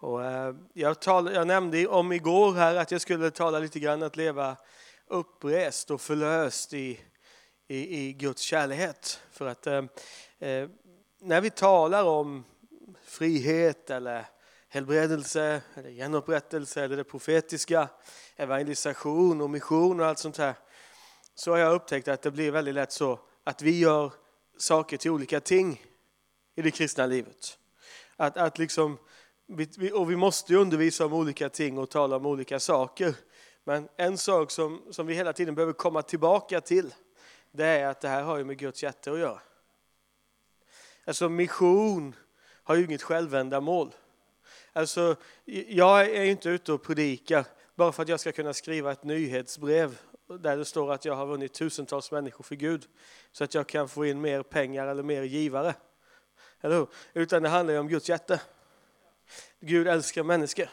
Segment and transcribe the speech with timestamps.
[0.00, 4.02] Och, eh, jag, tal, jag nämnde om igår här att jag skulle tala lite grann
[4.02, 4.56] att leva
[5.06, 7.00] upprest och förlöst i,
[7.68, 9.20] i, i Guds kärlighet.
[9.32, 9.84] För att eh,
[10.38, 10.68] eh,
[11.20, 12.44] när vi talar om
[13.04, 14.26] frihet eller
[14.68, 17.88] helbredelse, eller genupprättelse eller det profetiska,
[18.36, 20.54] evangelisation och mission och allt sånt här,
[21.34, 24.12] så har jag upptäckt att det blir väldigt lätt så att vi gör
[24.58, 25.82] saker till olika ting
[26.56, 27.58] i det kristna livet.
[28.16, 28.98] Att, att liksom,
[29.94, 33.14] och vi måste ju undervisa om olika ting och tala om olika saker.
[33.64, 36.94] Men en sak som, som vi hela tiden behöver komma tillbaka till,
[37.50, 39.40] det är att det här har ju med Guds hjärta att göra.
[41.04, 42.14] Alltså mission
[42.62, 43.94] har ju inget självändamål.
[44.72, 45.16] Alltså,
[45.66, 47.44] jag är inte ute och predikar
[47.74, 49.98] bara för att jag ska kunna skriva ett nyhetsbrev
[50.40, 52.86] där det står att jag har vunnit tusentals människor för Gud
[53.32, 55.74] så att jag kan få in mer pengar eller mer givare.
[56.60, 56.88] Eller hur?
[57.12, 58.40] Utan det handlar ju om Guds hjärta.
[59.60, 60.68] Gud älskar människor.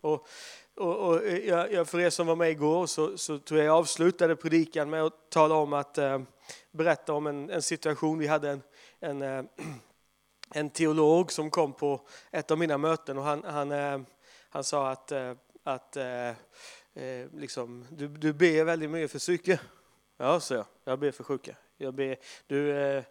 [0.00, 0.28] Och,
[0.76, 4.36] och, och jag, för er som var med igår så, så tror jag jag avslutade
[4.36, 6.22] predikan med att tala om att eh,
[6.70, 8.18] berätta om en, en, situation.
[8.18, 8.62] Vi hade en,
[9.00, 9.44] en, eh,
[10.54, 14.00] en teolog som kom på ett av mina möten och han, han, eh,
[14.48, 16.28] han sa att, eh, att eh,
[16.94, 19.60] eh liksom, du, du ber väldigt mycket för psyke.
[20.16, 20.66] Ja, så jag.
[20.84, 21.56] Jag ber för sjuka.
[21.76, 23.04] Jag ber, du, eh,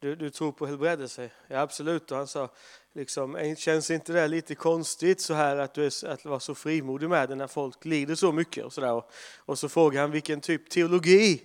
[0.00, 1.30] du, du tror på helbredelse?
[1.48, 2.10] Ja, absolut.
[2.10, 2.48] Och han sa,
[2.92, 7.08] liksom, känns inte det lite konstigt så här att du är, att vara så frimodig
[7.08, 8.64] med det när folk lider så mycket?
[8.64, 8.92] Och så, där.
[8.92, 11.42] Och, och så frågade han, vilken typ teologi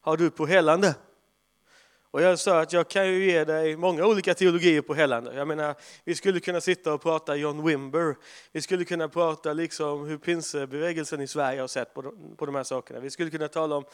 [0.00, 0.94] har du på helande?
[2.10, 5.34] Och jag sa att jag kan ju ge dig många olika teologier på helande.
[5.34, 8.16] Jag menar, vi skulle kunna sitta och prata John Wimber.
[8.52, 12.54] Vi skulle kunna prata liksom hur pinsebevägelsen i Sverige har sett på de, på de
[12.54, 13.00] här sakerna.
[13.00, 13.84] Vi skulle kunna tala om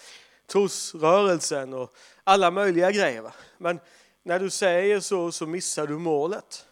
[0.47, 3.33] trosrörelsen och alla möjliga grejer.
[3.59, 3.81] Men
[4.23, 6.67] när du säger så, så missar du målet.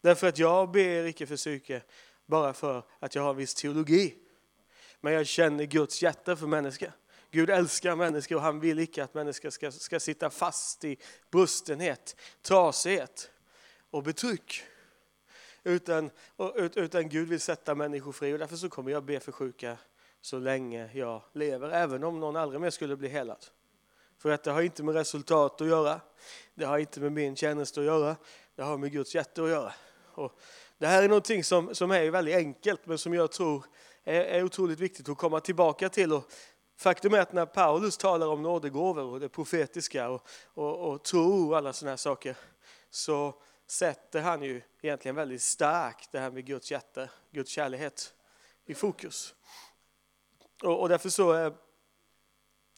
[0.00, 1.82] Därför att jag ber icke för psyke
[2.26, 4.14] bara för att jag har en viss teologi.
[5.00, 6.92] Men jag känner Guds hjärta för människor.
[7.30, 10.96] Gud älskar människor och han vill icke att människor ska, ska sitta fast i
[11.30, 13.30] brustenhet, trasighet
[13.90, 14.62] och betryck.
[15.62, 16.10] Utan,
[16.74, 19.78] utan Gud vill sätta människor fri och därför så kommer jag be för sjuka
[20.20, 23.46] så länge jag lever, även om någon aldrig mer skulle bli helad.
[24.18, 26.00] För att det har inte med resultat att göra,
[26.54, 28.16] det har inte med min tjänst att göra,
[28.54, 29.72] det har med Guds hjärta att göra.
[30.14, 30.32] Och
[30.78, 33.64] det här är någonting som, som är väldigt enkelt men som jag tror
[34.04, 36.12] är, är otroligt viktigt att komma tillbaka till.
[36.12, 36.32] Och
[36.76, 41.50] faktum är att när Paulus talar om nådegåvor och det profetiska och, och, och tro
[41.50, 42.36] och alla sådana här saker
[42.90, 43.34] så
[43.66, 47.92] sätter han ju egentligen väldigt starkt det här med Guds hjärta, Guds kärlek
[48.66, 49.34] i fokus.
[50.62, 51.52] Och, och därför så är,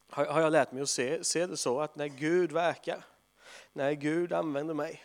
[0.08, 3.04] har, har jag lärt mig att se, se det så att när Gud verkar,
[3.72, 5.02] när Gud använder mig,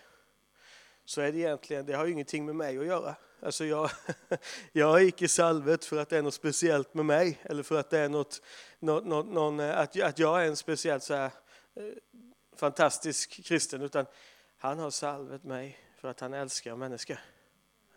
[1.05, 3.15] så är det egentligen, det har ju ingenting med mig att göra.
[3.41, 3.89] Alltså jag,
[4.71, 7.89] jag är icke salvet för att det är något speciellt med mig eller för att
[7.89, 8.41] det är något,
[8.79, 11.31] något, något någon, eh, att, att jag är en speciellt så här,
[11.75, 11.83] eh,
[12.55, 14.05] fantastisk kristen, utan
[14.57, 17.19] han har salvet mig för att han älskar människor.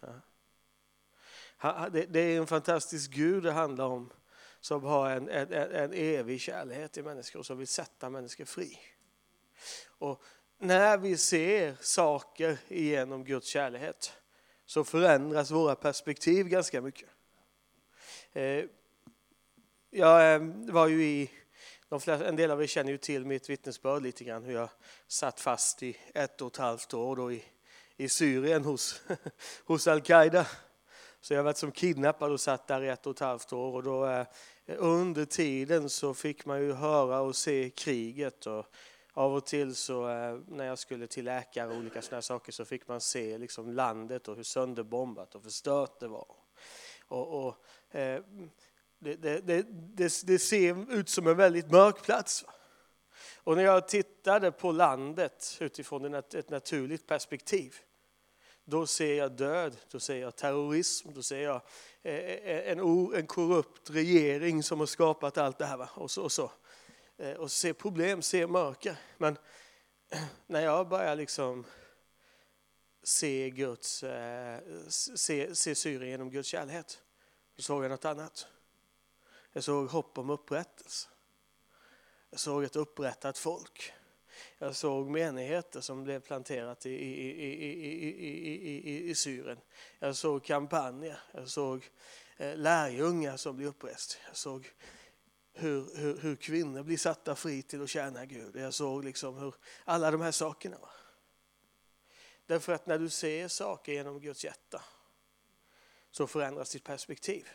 [0.00, 1.88] Ja.
[1.90, 4.10] Det är en fantastisk Gud det handlar om
[4.60, 8.78] som har en, en, en evig kärlek till människor och som vill sätta människor fri.
[9.86, 10.22] Och
[10.58, 14.10] när vi ser saker genom Guds kärlek
[14.66, 17.08] så förändras våra perspektiv ganska mycket.
[18.32, 18.64] Eh,
[19.90, 20.40] jag eh,
[20.72, 21.30] var ju i,
[21.88, 24.68] de flesta, en del av er känner ju till mitt vittnesbörd lite grann, hur jag
[25.06, 27.44] satt fast i ett och ett halvt år då i,
[27.96, 29.02] i Syrien hos,
[29.64, 30.46] hos Al-Qaida.
[31.20, 33.72] Så jag var varit som kidnappad och satt där i ett och ett halvt år
[33.72, 34.26] och då eh,
[34.66, 38.66] under tiden så fick man ju höra och se kriget och
[39.12, 42.64] av och till så eh, när jag skulle till läkare och olika sådana saker så
[42.64, 46.26] fick man se liksom landet och hur sönderbombat och förstört det var.
[47.08, 47.56] Och, och
[47.96, 48.22] eh,
[48.98, 49.66] det, det, det,
[50.26, 52.44] det, ser ut som en väldigt mörk plats.
[53.36, 57.74] Och när jag tittade på landet utifrån ett naturligt perspektiv
[58.70, 61.62] då ser jag död, då ser jag terrorism, då ser jag
[62.02, 62.78] eh, eh, en,
[63.14, 65.88] en korrupt regering som har skapat allt det här.
[65.94, 66.52] Och så, och så.
[67.16, 68.96] Eh, och ser problem, ser mörker.
[69.18, 69.38] Men
[70.46, 71.64] när jag börjar liksom
[73.02, 74.04] se, Guds,
[75.16, 76.86] se, se Syrien genom Guds kärlek,
[77.56, 78.46] då såg jag något annat.
[79.52, 81.08] Jag såg hopp om upprättelse.
[82.30, 83.92] Jag såg ett upprättat folk.
[84.62, 87.30] Jag såg menigheter som blev planterat i, i,
[88.86, 89.58] i, i, Syrien.
[89.98, 91.90] Jag såg kampanjer, jag såg
[92.36, 94.18] lärjungar som blev upprest.
[94.26, 94.70] Jag såg
[95.52, 98.56] hur, hur, hur, kvinnor blir satta fri till att tjäna Gud.
[98.56, 99.54] Jag såg liksom hur
[99.84, 100.78] alla de här sakerna.
[102.46, 104.84] Därför att när du ser saker genom Guds hjärta
[106.10, 107.48] så förändras ditt perspektiv.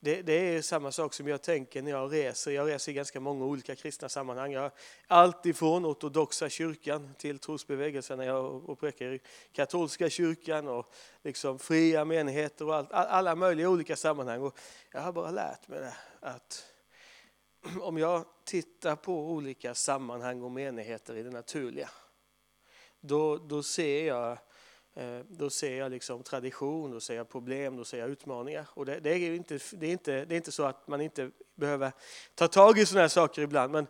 [0.00, 2.50] Det, det, är samma sak som jag tänker när jag reser.
[2.50, 4.52] Jag reser i ganska många olika kristna sammanhang.
[4.52, 4.70] Jag,
[5.06, 9.20] allt ifrån ortodoxa kyrkan till trosbevägelsen när jag och prekar i
[9.52, 10.92] katolska kyrkan och
[11.22, 14.42] liksom fria menigheter och allt, alla möjliga olika sammanhang.
[14.42, 14.58] Och
[14.92, 16.66] jag har bara lärt mig det, att
[17.80, 21.90] om jag tittar på olika sammanhang och menigheter i det naturliga,
[23.00, 24.38] då, då ser jag
[24.98, 28.66] Eh, då ser jag liksom tradition, då ser jag problem, då ser jag utmaningar.
[28.74, 31.30] Och det, det, är inte, det, är inte, det är inte så att man inte
[31.54, 31.92] behöver
[32.34, 33.86] ta tag i sådana här saker ibland, men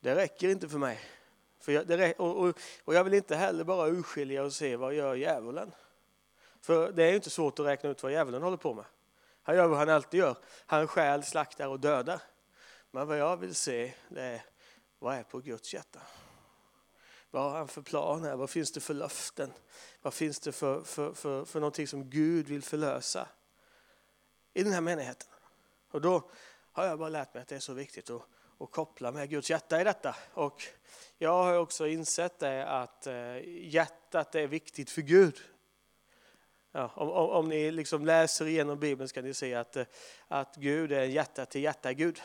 [0.00, 1.00] det räcker inte för mig.
[1.60, 4.94] För jag, det, och, och, och, jag vill inte heller bara urskilja och se vad
[4.94, 5.72] gör djävulen.
[6.60, 8.84] För det är inte svårt att räkna ut vad djävulen håller på med.
[9.42, 10.36] Han gör vad han alltid gör.
[10.66, 12.22] Han stjäl, slaktar och dödar.
[12.90, 14.42] Men vad jag vill se det är
[14.98, 16.00] vad är på Guds hjärta.
[17.30, 18.36] Vad har han för planer?
[18.36, 19.52] Vad finns det för löften?
[20.02, 23.28] Vad finns det för, för, för, för någonting som Gud vill förlösa
[24.54, 25.28] i den här menigheten?
[25.90, 26.30] Och då
[26.72, 28.22] har jag bara lärt mig att det är så viktigt att,
[28.58, 30.16] att koppla med Guds hjärta i detta.
[30.34, 30.62] Och
[31.18, 35.40] jag har också insett det att eh, hjärtat är viktigt för Gud.
[36.72, 39.86] Ja, om, om, om, ni liksom läser igenom Bibeln ska ni se att, eh,
[40.28, 42.22] att Gud är en hjärta till hjärta-Gud.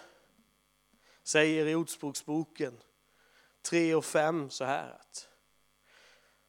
[1.24, 2.78] Säger i Ordspråksboken
[3.64, 5.30] 3 och 5 så här att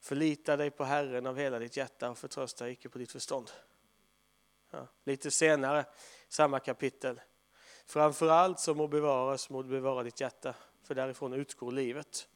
[0.01, 3.51] förlita dig på Herren av hela ditt hjärta och förtrösta icke på ditt förstånd.
[4.71, 5.85] Ja, lite senare,
[6.29, 7.21] samma kapitel.
[7.87, 12.29] Framför allt så må bevaras, må bevara ditt hjärta, för därifrån utgår livet.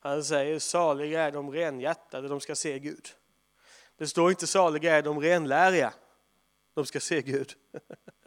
[0.00, 3.08] Han säger saliga är de renhjärtade, de ska se Gud.
[3.96, 5.94] Det står inte saliga är de renläriga,
[6.74, 7.54] de ska se Gud.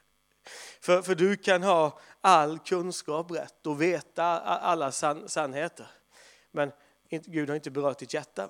[0.82, 5.88] För, för du kan ha all kunskap rätt och veta alla san, sannheter.
[6.52, 6.72] Men
[7.10, 8.50] Gud har inte berört ditt hjärta.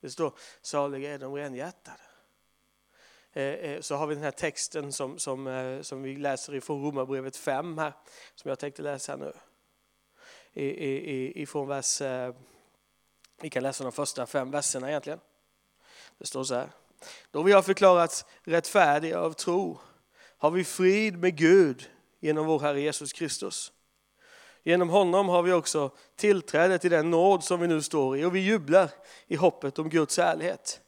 [0.00, 2.00] Det står saliga är de renhjärtade.
[3.32, 6.82] Eh, eh, så har vi den här texten som, som, eh, som vi läser ifrån
[6.82, 7.92] Romarbrevet 5 här,
[8.34, 9.32] som jag tänkte läsa nu.
[10.52, 12.02] I, i, ifrån vers,
[13.40, 15.20] vi kan läsa de första fem verserna egentligen.
[16.18, 16.70] Det står så här.
[17.30, 19.78] Då vi har förklarats rättfärdiga av tro
[20.38, 21.90] har vi frid med Gud
[22.20, 23.72] genom vår Herre Jesus Kristus.
[24.62, 28.34] Genom honom har vi också tillträde till den nåd som vi nu står i och
[28.34, 28.90] vi jublar
[29.26, 30.80] i hoppet om Guds ärlighet.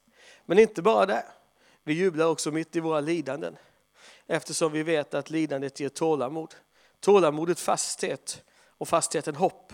[0.45, 1.25] Men inte bara det,
[1.85, 3.57] vi jublar också mitt i våra lidanden
[4.27, 6.55] eftersom vi vet att lidandet ger tålamod.
[7.01, 8.43] Tålamodet fasthet
[8.79, 9.73] och fastheten hopp.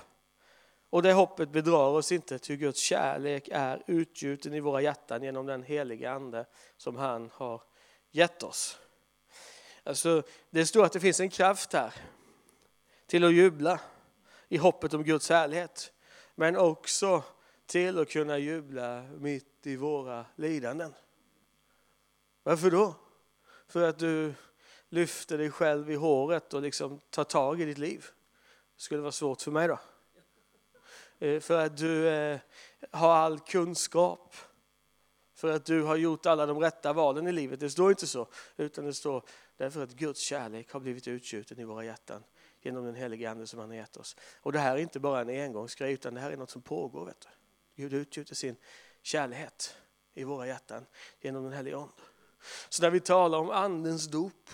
[0.90, 5.46] Och det hoppet bedrar oss inte, till Guds kärlek är utgjuten i våra hjärtan genom
[5.46, 7.62] den heliga Ande som han har
[8.10, 8.78] gett oss.
[9.84, 11.94] Alltså, det står att det finns en kraft här
[13.06, 13.80] till att jubla
[14.48, 15.92] i hoppet om Guds härlighet.
[16.34, 17.22] Men också
[17.66, 20.94] till att kunna jubla mitt i våra lidanden.
[22.42, 22.94] Varför då?
[23.68, 24.34] För att du
[24.88, 28.06] lyfter dig själv i håret och liksom tar tag i ditt liv.
[28.76, 29.78] Det skulle vara svårt för mig då.
[31.18, 32.38] Eh, för att du eh,
[32.90, 34.34] har all kunskap.
[35.34, 37.60] För att du har gjort alla de rätta valen i livet.
[37.60, 38.28] Det står inte så.
[38.56, 39.22] Utan det står
[39.56, 42.24] Därför att Guds kärlek har blivit utgjuten i våra hjärtan
[42.60, 44.16] genom den helige Ande som han har gett oss.
[44.40, 47.06] Och det här är inte bara en engångsgrej utan det här är något som pågår.
[47.06, 47.28] Vet du.
[47.82, 48.56] Gud utgjuter sin
[49.02, 49.52] kärlek
[50.14, 50.86] i våra hjärtan
[51.20, 51.94] genom den helige Ande.
[52.68, 54.50] Så när vi talar om Andens dop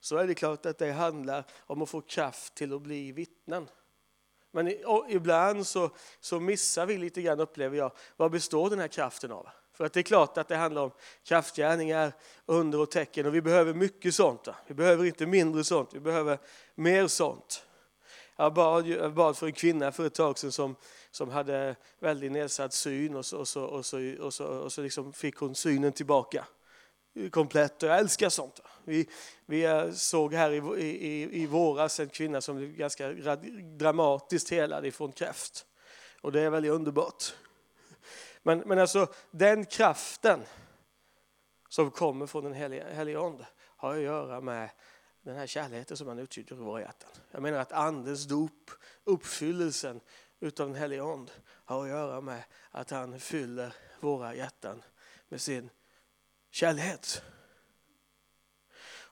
[0.00, 3.68] så är det klart att det handlar om att få kraft till att bli vittnen.
[4.50, 4.68] Men
[5.08, 9.48] ibland så, så missar vi lite grann, upplever jag, vad består den här kraften av?
[9.74, 10.90] För att det är klart att det handlar om
[11.24, 12.12] kraftgärningar,
[12.46, 14.48] under och tecken och vi behöver mycket sånt.
[14.66, 16.38] Vi behöver inte mindre sånt, vi behöver
[16.74, 17.66] mer sånt.
[18.36, 20.76] Jag bad, jag bad för en kvinna för ett tag sedan som,
[21.10, 24.82] som hade väldigt nedsatt syn och så, och så, och så, och så, och så
[24.82, 26.46] liksom fick hon synen tillbaka
[27.30, 28.60] komplett och jag älskar sånt.
[28.84, 29.08] Vi,
[29.46, 33.12] vi eh, såg här i, i, i våras en kvinna som blev ganska
[33.78, 35.66] dramatiskt helad ifrån kräft.
[36.20, 37.34] Och det är väldigt underbart.
[38.46, 40.44] Men, men alltså den kraften
[41.68, 44.70] som kommer från den helige Ande har att göra med
[45.22, 47.10] den här kärleken som han utgjuter i våra hjärtan.
[47.30, 48.70] Jag menar att andens dop,
[49.04, 50.00] uppfyllelsen
[50.40, 54.82] utav den helige Ande har att göra med att han fyller våra hjärtan
[55.28, 55.70] med sin
[56.50, 57.06] kärlek.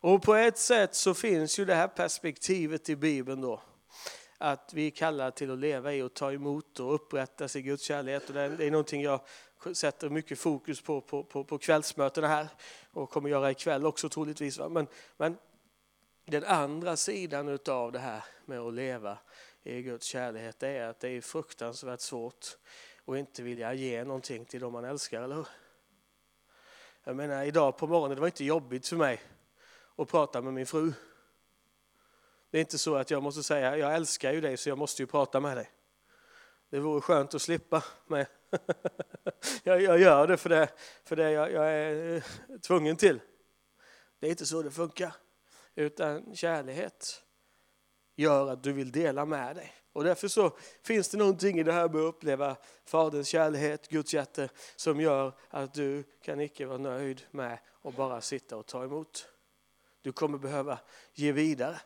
[0.01, 3.63] Och på ett sätt så finns ju det här perspektivet i Bibeln då
[4.43, 7.83] att vi är kallade till att leva i och ta emot och upprättas i Guds
[7.83, 8.23] kärlek.
[8.29, 9.21] Och det är någonting jag
[9.73, 12.49] sätter mycket fokus på på, på, på kvällsmötena här
[12.91, 14.59] och kommer göra ikväll också troligtvis.
[14.59, 15.37] Men, men
[16.25, 19.19] den andra sidan av det här med att leva
[19.63, 22.47] i Guds kärlek det är att det är fruktansvärt svårt
[23.05, 25.49] att inte vilja ge någonting till dem man älskar, eller hur?
[27.05, 29.23] Jag menar, idag på morgonen, det var inte jobbigt för mig
[29.97, 30.93] att prata med min fru.
[32.53, 35.03] Det är inte så att jag måste säga, jag älskar ju dig så jag måste
[35.03, 35.71] ju prata med dig.
[36.71, 37.85] Det vore skönt att slippa.
[38.07, 38.27] Men
[39.63, 40.69] jag, jag gör det för det,
[41.05, 42.23] för det jag, jag är eh,
[42.61, 43.21] tvungen till.
[44.19, 45.15] Det är inte så det funkar.
[45.75, 47.23] Utan kärlighet
[48.17, 49.73] gör att du vill dela med dig.
[49.93, 54.15] Och därför så finns det någonting i det här med att uppleva Faderns kärlek, Guds
[54.15, 58.85] hjärta, som gör att du kan icke vara nöjd med att bara sitta och ta
[58.85, 59.29] emot.
[60.03, 60.79] Du kommer behöva
[61.15, 61.81] ge vidare.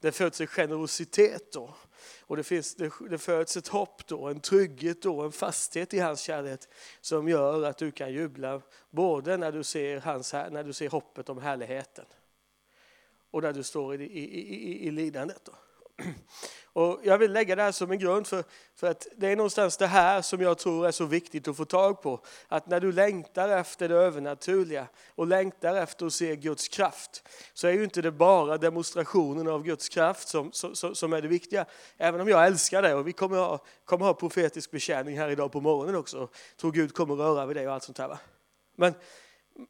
[0.00, 1.74] Det föds en generositet då.
[2.20, 5.98] Och det, finns, det, det föds ett hopp då, en trygghet då, en fasthet i
[5.98, 6.60] hans kärlek
[7.00, 11.28] som gör att du kan jubla både när du ser, hans, när du ser hoppet
[11.28, 12.04] om härligheten
[13.30, 15.40] och när du står i, i, i, i lidandet.
[15.44, 15.52] Då.
[16.78, 19.76] Och jag vill lägga det här som en grund för, för att det är någonstans
[19.76, 22.20] det här som jag tror är så viktigt att få tag på.
[22.48, 27.66] Att när du längtar efter det övernaturliga och längtar efter att se Guds kraft så
[27.66, 31.66] är ju inte det bara demonstrationen av Guds kraft som, som, som är det viktiga.
[31.96, 35.52] Även om jag älskar det och vi kommer ha, kommer ha profetisk betjäning här idag
[35.52, 36.28] på morgonen också.
[36.60, 38.18] Tror Gud kommer röra vid det och allt sånt här.
[38.76, 38.94] Men,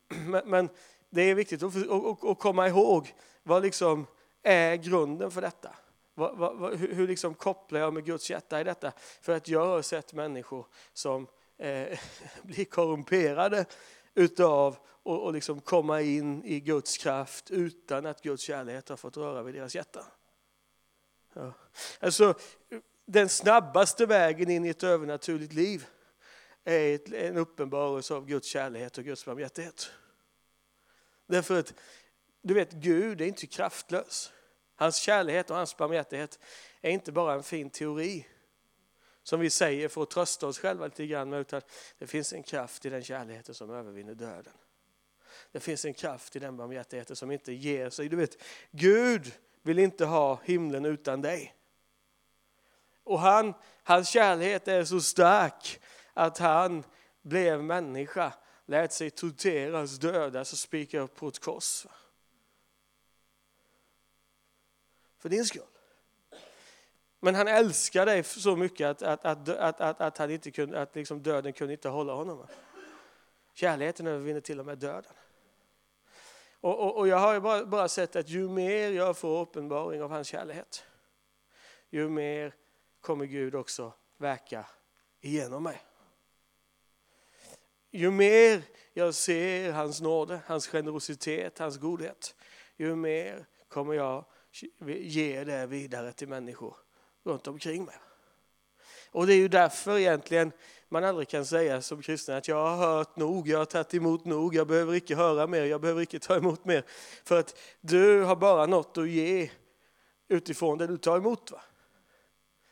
[0.09, 0.69] men, men
[1.11, 4.07] det är viktigt att, att, att komma ihåg vad liksom
[4.43, 5.71] är grunden för detta.
[6.19, 8.93] Vad, vad, hur liksom kopplar jag med Guds hjärta i detta?
[9.21, 11.27] För att jag har sett människor som
[11.59, 11.99] eh,
[12.43, 13.65] blir korrumperade
[14.15, 19.17] utav och, och liksom komma in i Guds kraft utan att Guds kärlek har fått
[19.17, 20.05] röra vid deras hjärta.
[21.35, 21.53] Ja.
[22.01, 22.35] Alltså,
[23.07, 25.87] den snabbaste vägen in i ett övernaturligt liv
[26.65, 29.91] är ett, en uppenbarelse av Guds kärlek och Guds barmhärtighet.
[31.27, 31.75] Därför att
[32.43, 34.33] du vet, Gud är inte kraftlös.
[34.79, 36.39] Hans kärlek och hans barmhärtighet
[36.81, 38.27] är inte bara en fin teori
[39.23, 41.61] som vi säger för att trösta oss själva lite grann med, utan
[41.99, 44.53] det finns en kraft i den kärleken som övervinner döden.
[45.53, 48.09] Det finns en kraft i den barmhärtigheten som inte ger sig.
[48.09, 49.33] Du vet, Gud
[49.63, 51.55] vill inte ha himlen utan dig.
[53.05, 55.81] Och han, hans kärlek är så stark
[56.13, 56.85] att han
[57.23, 58.33] blev människa,
[58.67, 61.87] lät sig torteras, dödas och spika upp på ett kors
[65.19, 65.63] för din skull.
[67.21, 70.83] Men han älskar dig så mycket att, att, att, att, att, att, han inte kunde,
[70.83, 72.47] att liksom döden kunde inte hålla honom.
[73.55, 75.13] Kärleken övervinner till och med döden.
[76.61, 80.11] Och, och, och jag har bara, bara, sett att ju mer jag får uppenbaring av
[80.11, 80.67] hans kärlek,
[81.91, 82.55] ju mer
[83.01, 84.67] kommer Gud också verka
[85.21, 85.83] igenom mig.
[87.91, 92.35] Ju mer jag ser hans nåde, hans generositet, hans godhet,
[92.77, 94.25] ju mer kommer jag
[94.87, 96.77] ge det vidare till människor
[97.25, 97.97] runt omkring mig.
[99.11, 100.53] Och det är ju därför egentligen
[100.89, 104.25] man aldrig kan säga som kristen att jag har hört nog, jag har tagit emot
[104.25, 106.85] nog, jag behöver inte höra mer, jag behöver inte ta emot mer.
[107.25, 109.51] För att du har bara något att ge
[110.29, 111.51] utifrån det du tar emot.
[111.51, 111.61] Va?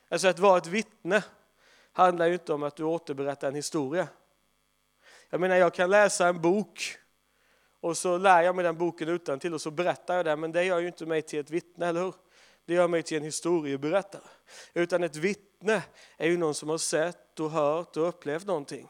[0.09, 1.25] Alltså att vara ett vittne
[1.93, 4.09] handlar ju inte om att du återberättar en historia.
[5.31, 6.99] Jag menar, jag kan läsa en bok
[7.81, 10.53] och så lär jag mig den boken utan till och så berättar jag den, men
[10.53, 12.15] det gör ju inte mig till ett vittne, eller hur?
[12.67, 14.23] Det gör mig till en historieberättare.
[14.75, 15.83] Utan ett vittne
[16.17, 18.89] är ju någon som har sett och hört och upplevt någonting.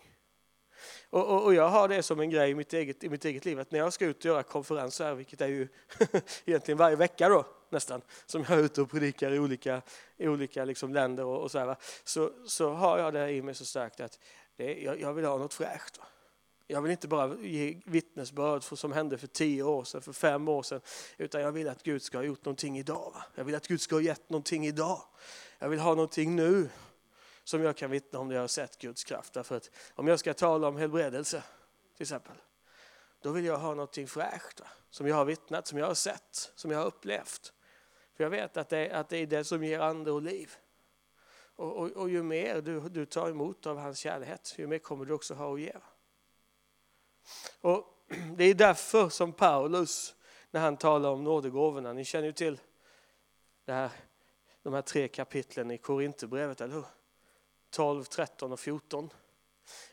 [1.11, 3.45] Och, och, och, jag har det som en grej i mitt, eget, i mitt eget
[3.45, 5.69] liv, att när jag ska ut och göra konferenser, vilket är ju
[6.45, 9.83] egentligen varje vecka då, nästan, som jag är ute och predikar i olika,
[10.17, 13.55] i olika liksom länder och, och så, här, så, så har jag det i mig
[13.55, 14.19] så starkt att
[14.57, 16.01] det, jag, jag vill ha något fräscht.
[16.67, 20.49] Jag vill inte bara ge vittnesbörd för som hände för tio år sedan, för fem
[20.49, 20.81] år sedan,
[21.17, 23.13] utan jag vill att Gud ska ha gjort någonting idag.
[23.15, 23.25] Va?
[23.35, 25.03] Jag vill att Gud ska ha gett någonting idag.
[25.59, 26.69] Jag vill ha någonting nu
[27.45, 29.33] som jag kan vittna om när jag har sett Guds kraft.
[29.33, 31.43] Därför att om jag ska tala om helbredelse
[31.97, 32.37] till exempel,
[33.21, 34.67] då vill jag ha någonting fräscht va?
[34.91, 37.53] som jag har vittnat, som jag har sett, som jag har upplevt.
[38.17, 40.55] För jag vet att det, att det är det som ger ande och liv.
[41.57, 45.05] Och, och, och ju mer du, du tar emot av hans kärlek, ju mer kommer
[45.05, 45.73] du också ha att ge.
[47.61, 47.85] Och
[48.37, 50.15] det är därför som Paulus,
[50.51, 52.61] när han talar om nådegåvorna, ni känner ju till
[53.65, 53.91] det här,
[54.63, 56.85] de här tre kapitlen i Korinthierbrevet, eller hur?
[57.71, 59.11] 12, 13 och 14.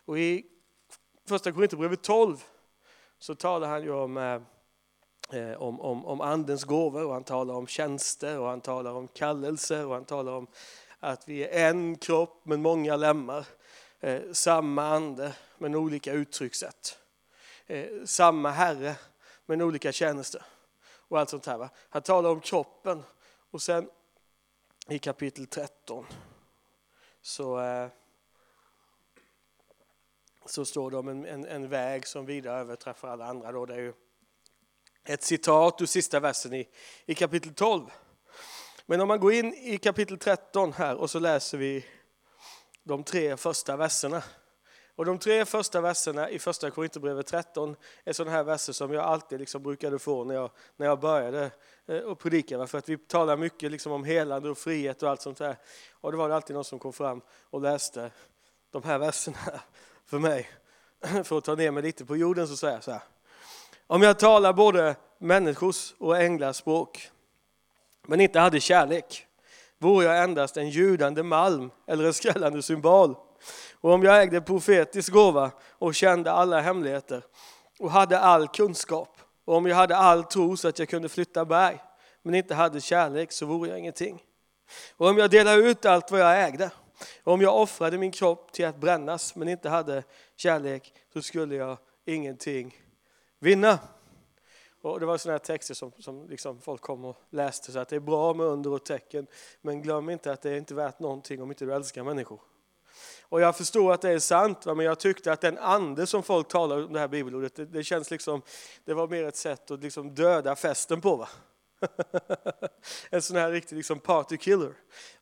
[0.05, 0.45] Och i
[1.27, 2.43] första Korinthierbrevet 12
[3.19, 4.41] så talar han ju om, eh,
[5.39, 9.07] eh, om, om, om andens gåvor och han talar om tjänster och han talar om
[9.07, 10.47] kallelser och han talar om
[10.99, 13.47] att vi är en kropp men många lemmar.
[13.99, 16.99] Eh, samma ande men olika uttryckssätt
[17.67, 18.96] eh, samma Herre
[19.46, 20.46] men olika tjänster.
[20.86, 21.58] Och allt sånt här.
[21.58, 21.70] Va?
[21.89, 23.03] Han talar om kroppen
[23.51, 23.89] och sen
[24.88, 26.05] i kapitel 13
[27.22, 27.88] så, eh,
[30.46, 33.51] så står det om en, en, en väg som vida överträffar alla andra.
[33.51, 33.65] Då.
[33.65, 33.93] Det är ju
[35.03, 36.70] ett citat ur sista versen i,
[37.05, 37.86] i kapitel 12.
[38.86, 41.86] Men om man går in i kapitel 13 här och så läser vi
[42.84, 44.24] de tre första verserna.
[44.95, 49.03] Och de tre första verserna i första Korinthierbrevet 13 är sådana här verser som jag
[49.03, 51.51] alltid liksom brukade få när jag, när jag började
[51.85, 52.67] eh, och predika.
[52.67, 55.57] För att vi talar mycket liksom om helande och frihet och allt sånt där.
[55.91, 58.12] Och det var det alltid någon som kom fram och läste
[58.71, 59.38] de här verserna
[60.05, 60.50] för mig.
[61.23, 63.01] För att ta ner mig lite på jorden så säger jag så här.
[63.88, 67.09] Om jag talar både människors och änglars språk
[68.07, 69.27] men inte hade kärlek
[69.77, 73.15] vore jag endast en ljudande malm eller en skrällande symbol.
[73.83, 77.23] Och om jag ägde profetisk gåva och kände alla hemligheter
[77.79, 81.45] och hade all kunskap och om jag hade all tro så att jag kunde flytta
[81.45, 81.79] berg
[82.21, 84.23] men inte hade kärlek så vore jag ingenting.
[84.97, 86.71] Och om jag delade ut allt vad jag ägde
[87.23, 90.03] och om jag offrade min kropp till att brännas men inte hade
[90.35, 92.77] kärlek så skulle jag ingenting
[93.39, 93.79] vinna.
[94.81, 97.89] Och det var sådana här texter som, som liksom folk kom och läste, så att
[97.89, 99.27] det är bra med under och tecken,
[99.61, 102.39] men glöm inte att det är inte värt någonting om inte du älskar människor.
[103.33, 106.47] Och jag förstår att det är sant, men jag tyckte att den ande som folk
[106.47, 108.41] talar om det här bibelordet, det, det känns liksom,
[108.85, 111.15] det var mer ett sätt att liksom döda festen på.
[111.15, 111.29] Va?
[113.09, 114.73] en sån här riktig liksom party killer.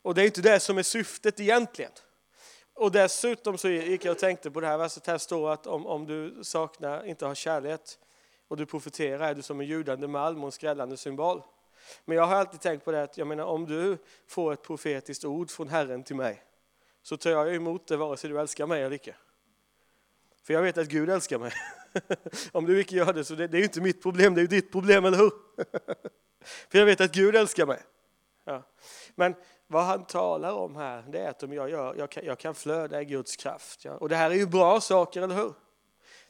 [0.02, 1.90] Och det är inte det som är syftet egentligen.
[2.74, 5.86] Och dessutom så gick jag och tänkte på det här verset, här står att om,
[5.86, 7.80] om du saknar, inte har kärlek,
[8.48, 11.42] och du profeterar är du som en ljudande malm och en skrällande symbol.
[12.04, 15.24] Men jag har alltid tänkt på det att jag menar, om du får ett profetiskt
[15.24, 16.42] ord från Herren till mig
[17.02, 19.14] så tar jag emot det vare sig du älskar mig eller icke.
[20.42, 21.52] För jag vet att Gud älskar mig.
[22.52, 24.72] om du icke gör det så det, det är inte mitt problem, det är ditt
[24.72, 25.32] problem, eller hur?
[26.70, 27.82] För jag vet att Gud älskar mig.
[28.44, 28.62] Ja.
[29.14, 29.34] Men
[29.66, 32.54] vad han talar om här, det är att om jag, gör, jag, kan, jag kan
[32.54, 33.84] flöda i Guds kraft.
[33.84, 33.96] Ja.
[33.96, 35.54] Och det här är ju bra saker, eller hur?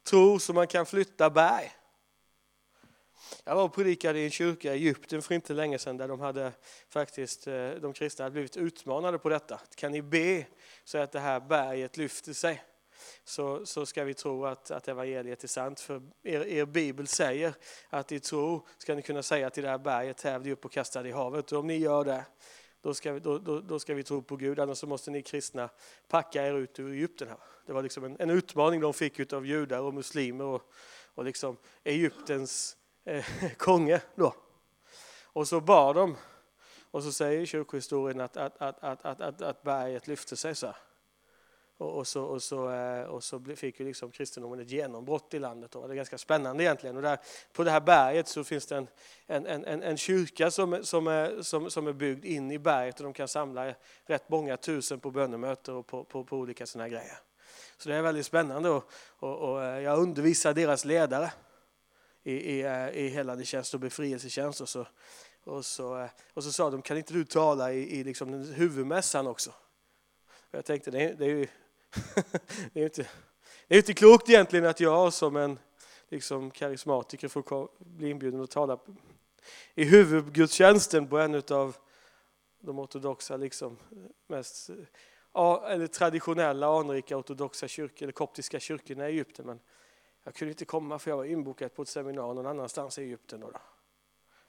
[0.03, 1.73] Tro så man kan flytta berg.
[3.45, 6.21] Jag var och predikade i en kyrka i Egypten för inte länge sedan där de
[6.21, 6.53] hade
[6.89, 9.61] faktiskt, eh, de kristna hade blivit utmanade på detta.
[9.75, 10.47] Kan ni be
[10.85, 12.63] så att det här berget lyfter sig?
[13.25, 15.81] Så, så ska vi tro att, att evangeliet är sant.
[15.81, 17.55] För er, er bibel säger
[17.91, 20.73] att i tro ska ni kunna säga till det här berget, häv dig upp och
[20.73, 21.53] kasta det i havet.
[21.53, 22.25] Och om ni gör det,
[22.81, 24.61] då ska, vi, då, då, då ska vi tro på Gud.
[24.61, 25.69] Annars så måste ni kristna
[26.09, 27.29] packa er ut ur Egypten.
[27.29, 27.39] Här.
[27.67, 30.73] Det var liksom en, en utmaning de fick av judar och muslimer och,
[31.15, 33.25] och liksom Egyptens eh,
[33.57, 34.35] konge då.
[35.23, 36.17] Och så bar de,
[36.91, 40.75] och så säger kyrkohistorien att, att, att, att, att, att, att berget lyfte sig så
[41.83, 45.39] och, och, så, och, så, eh, och så fick ju liksom kristendomen ett genombrott i
[45.39, 45.73] landet.
[45.73, 46.97] Det är ganska spännande egentligen.
[46.97, 47.19] Och där,
[47.53, 48.87] på det här berget så finns det en,
[49.27, 53.05] en, en, en kyrka som, som, är, som, som är byggd in i berget och
[53.05, 53.75] de kan samla
[54.07, 57.19] rätt många tusen på bönemöten och på, på, på olika sådana grejer.
[57.77, 61.33] Så det är väldigt spännande och, och, och eh, jag undervisar deras ledare
[62.23, 64.61] i, i, eh, i helande tjänst och befrielsetjänst.
[64.61, 64.87] Och så,
[65.45, 69.27] och, så, eh, och så sa de, kan inte du tala i, i liksom huvudmässan
[69.27, 69.51] också?
[70.31, 71.47] Och jag tänkte, det är, det är ju
[72.73, 73.09] det är inte,
[73.69, 75.59] det är inte klokt egentligen att jag som en
[76.09, 78.79] liksom, karismatiker får bli inbjuden att tala
[79.75, 81.77] i huvudgudstjänsten på en av
[82.61, 83.79] de ortodoxa, liksom,
[84.27, 89.47] mest eh, eller traditionella, anrika ortodoxa kyrkor, eller koptiska kyrkorna i Egypten.
[89.47, 89.61] Men
[90.25, 93.41] jag kunde inte komma för jag var inbokad på ett seminarium någon annanstans i Egypten.
[93.41, 93.51] Då.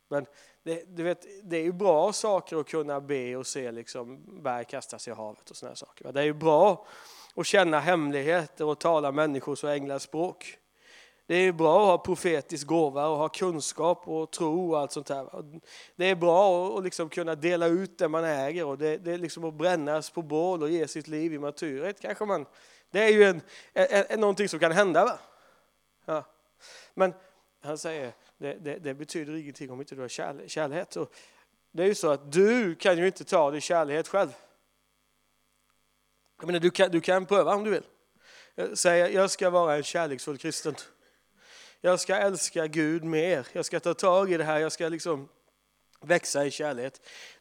[0.08, 0.26] Men
[0.64, 4.66] det, du vet, det är ju bra saker att kunna be och se liksom berg
[4.66, 6.12] kastas i havet och sådana saker.
[6.12, 6.88] Det är ju bra
[7.36, 10.58] att känna hemligheter och tala människors och änglars språk.
[11.26, 15.08] Det är bra att ha profetisk gåva och ha kunskap och tro och allt sånt
[15.08, 15.28] där.
[15.96, 19.18] Det är bra att liksom kunna dela ut det man äger och det, det är
[19.18, 22.46] liksom att brännas på bål och ge sitt liv i martyret kanske man.
[22.92, 23.42] Det är ju en,
[23.74, 25.06] en, en, någonting som kan hända.
[25.06, 25.20] Va?
[26.06, 26.26] Ja.
[26.94, 27.14] Men
[27.62, 30.50] han säger, det, det, det, betyder ingenting om inte du har kärlek.
[30.50, 30.96] kärlighet.
[30.96, 31.14] Och
[31.72, 34.30] det är ju så att du kan ju inte ta dig kärlighet själv.
[36.38, 37.84] Jag menar, du, kan, du kan pröva om du vill.
[38.78, 40.76] Säga, jag ska vara en kärleksfull kristen.
[41.82, 43.48] Jag ska älska Gud mer.
[43.52, 44.60] Jag ska ta tag i det här.
[44.60, 45.30] Jag ska liksom
[46.04, 46.94] växa i kärlek.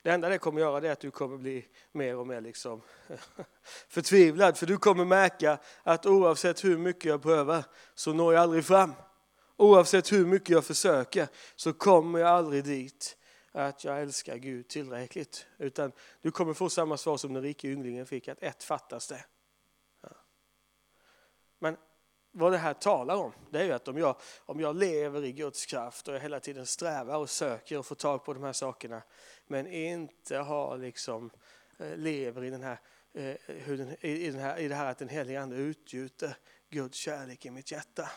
[0.03, 2.83] Det enda det kommer göra är att du kommer bli mer och mer liksom
[3.89, 4.59] förtvivlad.
[4.59, 8.93] För du kommer märka att oavsett hur mycket jag prövar så når jag aldrig fram.
[9.57, 13.17] Oavsett hur mycket jag försöker så kommer jag aldrig dit
[13.53, 15.47] att jag älskar Gud tillräckligt.
[15.59, 19.25] Utan du kommer få samma svar som den rike ynglingen fick, att ett fattas det.
[21.59, 21.77] Men
[22.33, 25.33] vad det här talar om, det är ju att om jag, om jag lever i
[25.33, 28.53] Guds kraft och jag hela tiden strävar och söker och får tag på de här
[28.53, 29.03] sakerna,
[29.47, 31.31] men inte har liksom,
[31.79, 32.79] eh, lever i, den här,
[33.13, 33.37] eh,
[34.01, 36.37] i, den här, i det här att den helige Ande utgjuter
[36.71, 38.11] Guds kärlek i mitt hjärta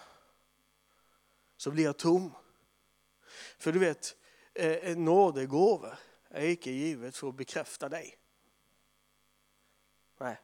[1.57, 2.31] så blir jag tom.
[3.57, 4.15] För du vet,
[4.53, 5.97] eh, nådegåvor
[6.29, 8.17] är icke givet för att bekräfta dig.
[10.19, 10.37] Nej,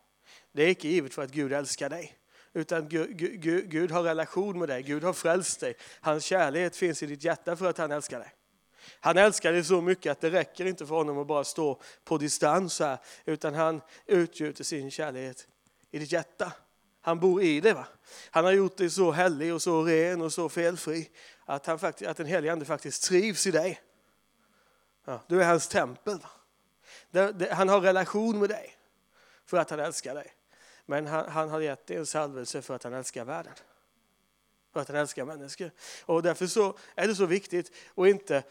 [0.51, 2.20] det är icke givet för att Gud älskar dig.
[2.53, 5.73] Utan Gud, Gud, Gud har relation med dig, Gud har frälst dig.
[6.01, 8.33] Hans kärlek finns i ditt hjärta för att han älskar dig.
[8.99, 12.17] Han älskar dig så mycket att det räcker inte för honom att bara stå på
[12.17, 15.37] distans här, utan han utgjuter sin kärlek
[15.91, 16.53] i ditt hjärta.
[17.01, 17.73] Han bor i dig.
[17.73, 17.87] Va?
[18.29, 21.09] Han har gjort dig så helig och så ren och så felfri
[21.45, 23.81] att, han faktiskt, att den helige Ande faktiskt trivs i dig.
[25.05, 26.19] Ja, du är hans tempel.
[27.11, 27.33] Va?
[27.51, 28.75] han har relation med dig
[29.45, 30.33] för att han älskar dig.
[30.91, 33.54] Men han, han har gett dig en salvelse för att han älskar världen.
[34.73, 35.71] För att han älskar människor.
[36.06, 38.43] Och därför så är det så viktigt att inte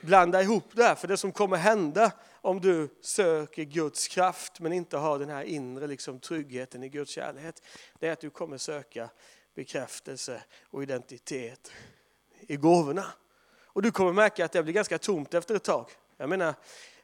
[0.00, 0.94] blanda ihop det här.
[0.94, 5.42] För det som kommer hända om du söker Guds kraft men inte har den här
[5.42, 7.54] inre liksom, tryggheten i Guds kärlek.
[7.98, 9.10] Det är att du kommer söka
[9.54, 11.72] bekräftelse och identitet
[12.40, 13.06] i gåvorna.
[13.64, 15.90] Och du kommer märka att det blir ganska tomt efter ett tag.
[16.16, 16.54] Jag menar,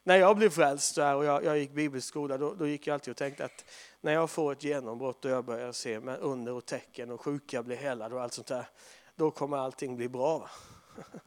[0.05, 3.17] när jag blev frälst och jag, jag gick bibelskola, då, då, gick jag alltid och
[3.17, 3.65] tänkte att
[4.01, 7.77] när jag får ett genombrott och jag börjar se under och tecken och sjuka blir
[7.77, 8.69] helade och allt sånt där,
[9.17, 10.51] då kommer allting bli bra.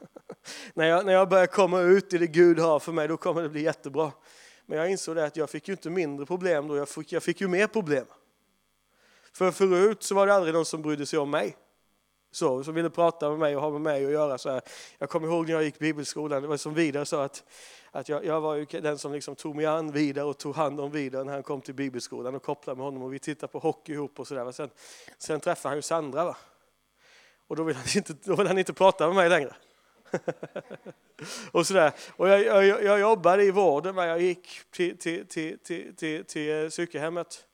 [0.73, 3.41] när, jag, när jag börjar komma ut i det Gud har för mig, då kommer
[3.41, 4.11] det bli jättebra.
[4.65, 7.23] Men jag insåg det att jag fick ju inte mindre problem då, jag fick, jag
[7.23, 8.05] fick ju mer problem.
[9.33, 11.57] För förut så var det aldrig någon som brydde sig om mig.
[12.35, 14.37] Så, som ville prata med mig och ha med mig att göra.
[14.37, 14.61] Så här.
[14.97, 17.43] Jag kommer ihåg när jag gick bibelskolan, det var som Vidar sa att,
[17.91, 20.79] att jag, jag var ju den som liksom tog mig an Vidar och tog hand
[20.79, 23.59] om Vidar när han kom till bibelskolan och kopplade med honom och vi tittade på
[23.59, 24.51] hockey ihop och sådär.
[24.51, 24.69] Sen,
[25.17, 26.37] sen träffade han ju Sandra va?
[27.47, 29.55] och då ville han inte, då vill han inte prata med mig längre.
[31.51, 31.91] och sådär.
[32.09, 36.69] Och jag, jag, jag jobbade i vården, jag gick till, till, till, till, till, till
[36.69, 37.45] psykehemmet,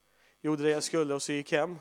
[0.41, 1.80] gjorde det jag skulle och så gick hem.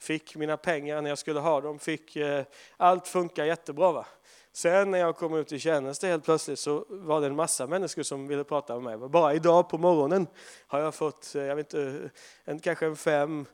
[0.00, 2.44] Fick mina pengar när jag skulle ha dem, fick, eh,
[2.76, 3.92] allt funkar jättebra.
[3.92, 4.06] Va?
[4.52, 8.02] Sen när jag kom ut i tjänst helt plötsligt så var det en massa människor
[8.02, 9.08] som ville prata med mig.
[9.08, 10.26] Bara idag på morgonen
[10.66, 12.10] har jag fått, eh, jag vet inte,
[12.44, 13.46] en, kanske en fem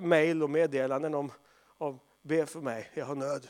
[0.00, 1.32] mejl och meddelanden om,
[1.78, 3.48] om be för mig, jag har nöd.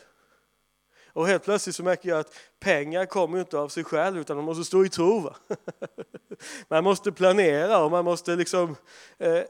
[1.13, 4.45] Och helt plötsligt så märker jag att pengar kommer inte av sig själv utan man
[4.45, 5.19] måste stå i tro.
[5.19, 5.35] Va?
[6.67, 8.75] Man måste planera och man måste liksom
[9.17, 9.45] eh, eh,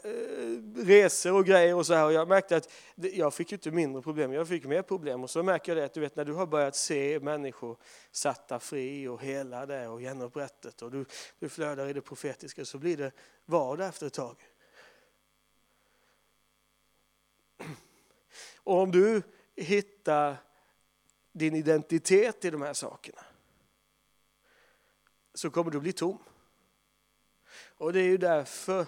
[0.75, 2.05] resor och grejer och så här.
[2.05, 5.23] Och jag märkte att jag fick inte mindre problem, jag fick mer problem.
[5.23, 7.77] Och så märker jag det att du vet när du har börjat se människor
[8.11, 11.05] satta fri och helade och genupprättet och du,
[11.39, 13.11] du flödar i det profetiska så blir det
[13.45, 14.35] vardag efter ett tag.
[18.55, 19.21] Och om du
[19.55, 20.37] hittar
[21.31, 23.21] din identitet i de här sakerna
[25.33, 26.17] så kommer du bli tom.
[27.77, 28.85] Och det är ju därför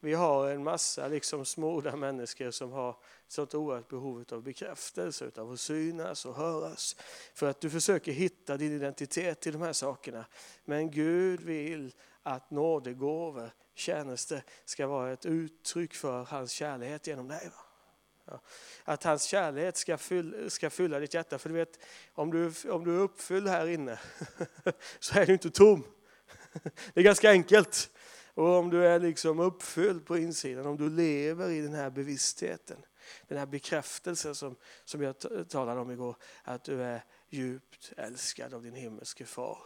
[0.00, 2.96] vi har en massa liksom smorda människor som har
[3.28, 6.96] sånt oerhört behov av bekräftelse, av att synas och höras.
[7.34, 10.26] För att du försöker hitta din identitet i de här sakerna.
[10.64, 17.50] Men Gud vill att nådegåvor, tjänster, ska vara ett uttryck för hans kärlek genom dig.
[18.26, 18.40] Ja.
[18.84, 21.38] Att hans kärlek ska, fylla, ska fylla ditt hjärta.
[21.38, 21.78] För du vet,
[22.14, 23.98] om du, om du är uppfylld här inne
[24.98, 25.84] så är du inte tom.
[26.94, 27.90] Det är ganska enkelt.
[28.34, 32.76] Och om du är liksom uppfylld på insidan, om du lever i den här bevisstheten,
[33.28, 35.14] den här bekräftelsen som, som jag
[35.48, 39.58] talade om igår, att du är djupt älskad av din himmelske far.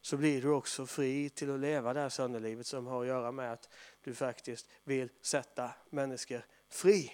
[0.00, 3.32] Så blir du också fri till att leva det här sönderlivet som har att göra
[3.32, 3.68] med att
[4.04, 7.12] du faktiskt vill sätta människor fri.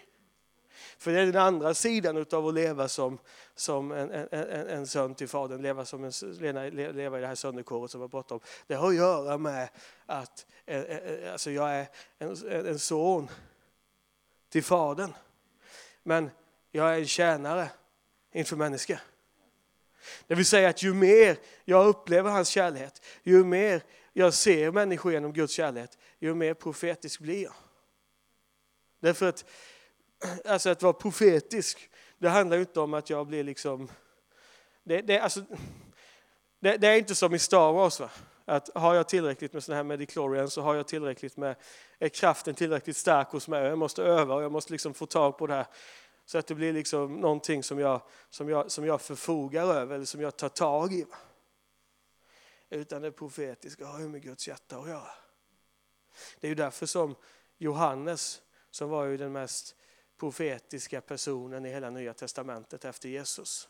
[0.98, 3.18] För det är den andra sidan av att leva som,
[3.54, 6.12] som en, en, en, en son till Fadern, leva, som en,
[6.76, 8.40] leva i det här sönderkåret som jag pratade om.
[8.66, 9.68] Det har att göra med
[10.06, 11.88] att eh, eh, eh, alltså jag är
[12.18, 13.28] en, en son
[14.48, 15.12] till Fadern.
[16.02, 16.30] Men
[16.70, 17.68] jag är en tjänare
[18.32, 18.98] inför människor.
[20.26, 25.12] Det vill säga att ju mer jag upplever hans kärlek, ju mer jag ser människor
[25.12, 27.54] genom Guds kärlek, ju mer profetisk blir jag.
[29.02, 29.44] Därför att,
[30.44, 33.88] alltså att vara profetisk, det handlar ju inte om att jag blir liksom...
[34.82, 35.44] Det, det, alltså,
[36.60, 38.00] det, det är inte som i Star Wars.
[38.00, 38.10] Va?
[38.44, 41.56] Att har jag tillräckligt med sådana här mediclorian så har jag tillräckligt med,
[41.98, 43.64] är kraften tillräckligt stark hos mig.
[43.64, 45.66] Jag måste öva och jag måste liksom få tag på det här.
[46.24, 50.04] Så att det blir liksom någonting som jag, som, jag, som jag förfogar över eller
[50.04, 51.02] som jag tar tag i.
[51.02, 51.16] Va?
[52.70, 55.10] Utan det profetiska har ju med Guds hjärta att göra.
[56.40, 57.14] Det är ju därför som
[57.58, 59.76] Johannes som var ju den mest
[60.18, 63.68] profetiska personen i hela Nya Testamentet efter Jesus.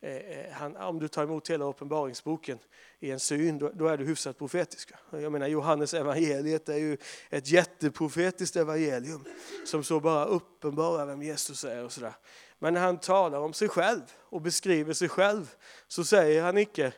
[0.00, 2.58] Eh, eh, han, om du tar emot hela uppenbaringsboken
[3.00, 4.92] i en syn, då, då, är du hyfsat profetisk.
[5.10, 6.96] Jag menar Johannes evangeliet är ju
[7.30, 9.24] ett jätteprofetiskt evangelium
[9.64, 12.14] som så bara uppenbarar vem Jesus är och sådär.
[12.58, 15.54] Men när han talar om sig själv och beskriver sig själv
[15.88, 16.92] så säger han icke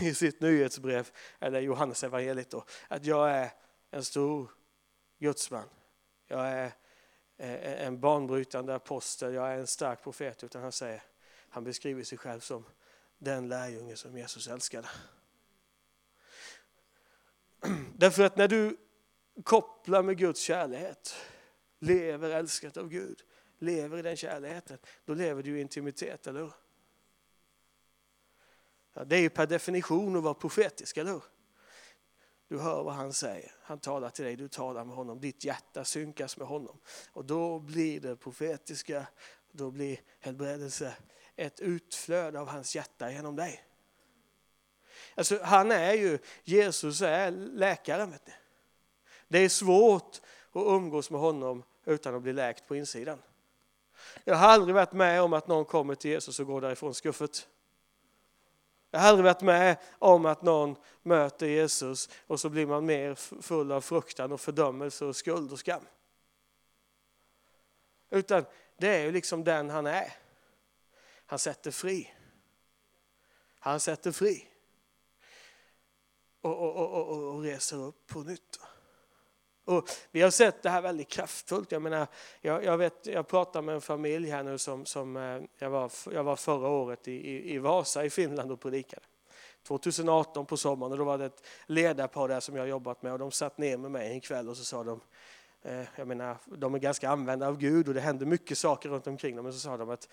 [0.00, 3.50] i sitt nyhetsbrev, eller Johannes evangeliet då, att jag är
[3.90, 4.50] en stor
[5.18, 5.68] gudsman.
[6.32, 6.72] Jag är
[7.86, 11.02] en banbrytande apostel, jag är en stark profet, utan han säger,
[11.48, 12.64] han beskriver sig själv som
[13.18, 14.88] den lärjunge som Jesus älskade.
[17.94, 18.76] Därför att när du
[19.44, 20.98] kopplar med Guds kärlek,
[21.78, 23.22] lever älskat av Gud,
[23.58, 26.52] lever i den kärleken, då lever du i intimitet, eller hur?
[28.92, 31.22] Ja, det är ju per definition att vara profetisk, eller hur?
[32.52, 33.52] Du hör vad han säger.
[33.62, 35.20] Han talar till dig, du talar med honom.
[35.20, 36.78] Ditt hjärta synkas med honom.
[37.12, 39.06] Och då blir det profetiska,
[39.52, 40.94] då blir helbredelse
[41.36, 43.64] ett utflöde av hans hjärta genom dig.
[45.14, 48.10] Alltså, han är ju, Jesus är läkaren.
[48.10, 48.32] Vet ni.
[49.28, 50.20] Det är svårt
[50.52, 53.18] att umgås med honom utan att bli läkt på insidan.
[54.24, 57.48] Jag har aldrig varit med om att någon kommer till Jesus och går därifrån skuffet.
[58.94, 63.14] Jag har aldrig varit med om att någon möter Jesus och så blir man mer
[63.42, 65.82] full av fruktan och fördömelse och skuld och skam.
[68.10, 68.44] Utan
[68.76, 70.12] det är ju liksom den han är.
[71.26, 72.14] Han sätter fri.
[73.58, 74.48] Han sätter fri.
[76.40, 78.60] Och, och, och, och, reser upp på nytt.
[79.72, 81.72] Och vi har sett det här väldigt kraftfullt.
[81.72, 82.06] Jag, menar,
[82.40, 85.90] jag, jag, vet, jag pratar med en familj här nu som, som eh, jag, var,
[86.12, 89.02] jag var förra året i, i, i Vasa i Finland och predikade.
[89.62, 93.18] 2018 på sommaren och då var det ett ledarpar där som jag jobbat med och
[93.18, 95.00] de satt ner med mig en kväll och så sa de
[95.62, 99.06] eh, jag menar, de är ganska använda av Gud och det händer mycket saker runt
[99.06, 99.44] omkring dem.
[99.44, 100.08] Men så sa de att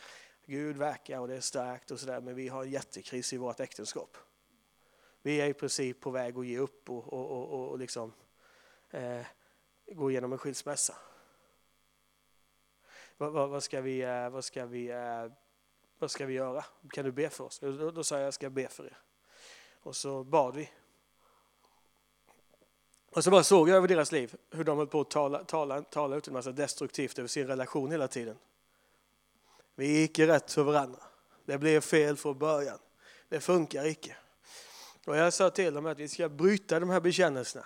[0.45, 3.59] Gud verkar och det är starkt och sådär men vi har en jättekris i vårt
[3.59, 4.17] äktenskap.
[5.21, 8.13] Vi är i princip på väg att ge upp och, och, och, och liksom,
[8.91, 9.21] eh,
[9.91, 10.95] gå igenom en skilsmässa.
[13.17, 15.31] Vad, vad, vad, ska vi, eh, vad, ska vi, eh,
[15.99, 16.65] vad ska vi göra?
[16.89, 17.59] Kan du be för oss?
[17.59, 18.97] Då, då sa jag, jag ska be för er.
[19.81, 20.69] Och så bad vi.
[23.11, 25.81] Och så bara såg jag över deras liv hur de höll på att tala, tala,
[25.81, 28.37] tala ut en massa destruktivt över sin relation hela tiden.
[29.75, 31.03] Vi gick rätt för varandra.
[31.45, 32.79] Det blev fel från början.
[33.29, 34.15] Det funkar icke.
[35.05, 37.65] Och jag sa till dem att vi ska bryta de här bekännelserna.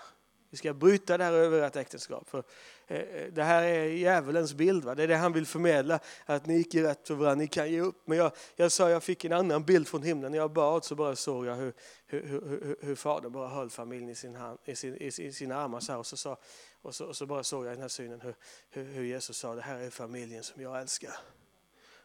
[0.53, 2.29] Vi ska bryta det här över ert äktenskap.
[2.29, 2.43] För
[2.87, 4.83] eh, eh, det här är djävulens bild.
[4.83, 4.95] Va?
[4.95, 5.99] Det är det han vill förmedla.
[6.25, 8.01] Att ni gick rätt för varandra, ni kan ge upp.
[8.05, 10.31] Men jag, jag sa, jag fick en annan bild från himlen.
[10.31, 11.73] När jag bad så bara såg jag hur,
[12.07, 15.79] hur, hur, hur fadern bara höll familjen i, sin hand, i, sin, i, sina armar.
[15.79, 16.37] Så här, och, så sa,
[16.81, 18.35] och, så, och så bara såg jag i den här synen hur,
[18.69, 21.13] hur, hur Jesus sa, det här är familjen som jag älskar.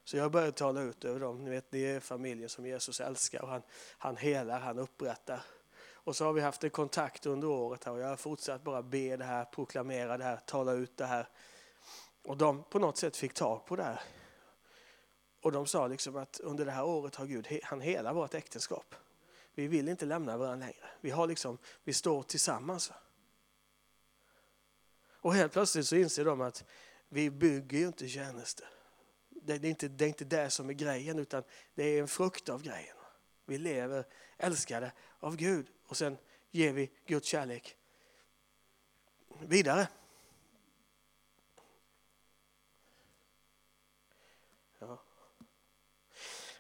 [0.05, 1.45] Så jag började tala ut över dem.
[1.45, 3.63] Ni vet, det är familjen som Jesus älskar och han,
[3.99, 5.41] han helar, han upprättar.
[6.09, 8.83] Och så har vi haft en kontakt under året här och jag har fortsatt bara
[8.83, 11.29] be det här, proklamera det här, tala ut det här.
[12.25, 14.01] Och de på något sätt fick tag på det här.
[15.41, 18.95] Och de sa liksom att under det här året har Gud, han hela vårt äktenskap.
[19.55, 20.87] Vi vill inte lämna varandra längre.
[21.01, 22.93] Vi, har liksom, vi står tillsammans.
[25.21, 26.65] Och helt plötsligt så inser de att
[27.09, 28.69] vi bygger ju inte tjänster
[29.29, 31.43] det, är inte, det är inte det som är grejen utan
[31.75, 32.98] det är en frukt av grejen.
[33.49, 34.05] Vi lever
[34.39, 36.19] älskade av Gud och sen
[36.51, 37.77] ger vi Guds kärlek
[39.41, 39.89] vidare.
[44.79, 45.03] Ja.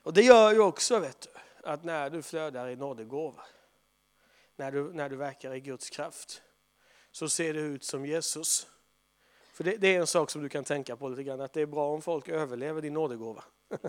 [0.02, 1.28] Och Det gör ju också vet du,
[1.68, 3.42] att när du flödar i nådegåva,
[4.56, 6.42] när du, när du verkar i Guds kraft,
[7.10, 8.66] så ser det ut som Jesus.
[9.52, 11.60] För det, det, är en sak som du kan tänka på lite grann, att det
[11.60, 13.44] är bra om folk överlever din nådegåva.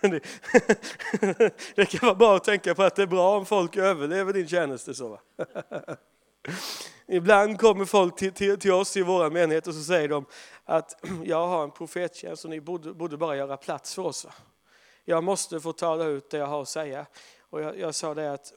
[1.74, 4.48] det, kan vara bra att tänka på att det är bra om folk överlever din
[4.48, 4.94] tjänste.
[4.94, 5.20] Så,
[7.06, 10.24] Ibland kommer folk till, till, till, oss i våra menighet och så säger de
[10.64, 14.24] att jag har en profettjänst och ni borde, borde bara göra plats för oss.
[14.24, 14.32] Va?
[15.04, 17.06] Jag måste få tala ut det jag har att säga.
[17.40, 18.52] Och jag, jag sa det att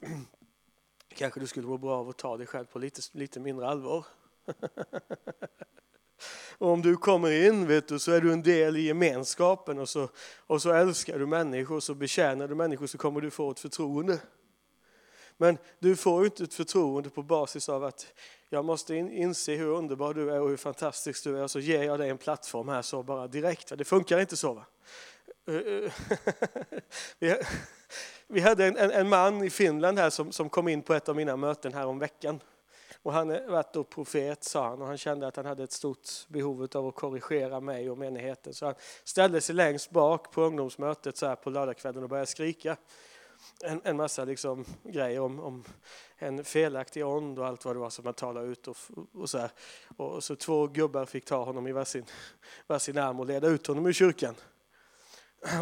[1.15, 4.05] kanske du skulle må bra av att ta dig själv på lite, lite mindre allvar.
[6.57, 9.89] och om du kommer in vet du, så är du en del i gemenskapen och
[9.89, 13.51] så, och så älskar du människor och så betjänar du människor så kommer du få
[13.51, 14.19] ett förtroende.
[15.37, 18.07] Men du får inte ett förtroende på basis av att
[18.49, 21.83] jag måste inse hur underbar du är och hur fantastisk du är och så ger
[21.83, 23.77] jag dig en plattform här så bara direkt.
[23.77, 24.53] Det funkar inte så.
[24.53, 24.65] Va?
[25.47, 27.37] Eh, eh,
[28.27, 31.09] vi hade en, en, en, man i Finland här som, som kom in på ett
[31.09, 32.39] av mina möten här om veckan.
[33.03, 36.09] Och han varit då profet, sa han, och han kände att han hade ett stort
[36.27, 38.53] behov av att korrigera mig och menigheten.
[38.53, 42.77] Så han ställde sig längst bak på ungdomsmötet så här på lördagskvällen och började skrika
[43.63, 45.63] en, en massa liksom grejer om, om
[46.17, 48.67] en felaktig ond och allt vad det var som man talade ut.
[48.67, 48.77] Och,
[49.13, 49.51] och, så här.
[49.97, 52.05] och så två gubbar fick ta honom i varsin,
[52.67, 54.35] varsin arm och leda ut honom ur kyrkan.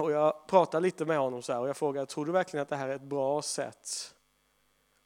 [0.02, 2.70] Och jag pratade lite med honom så här, och jag frågade, tror du verkligen att
[2.70, 4.16] det här är ett bra sätt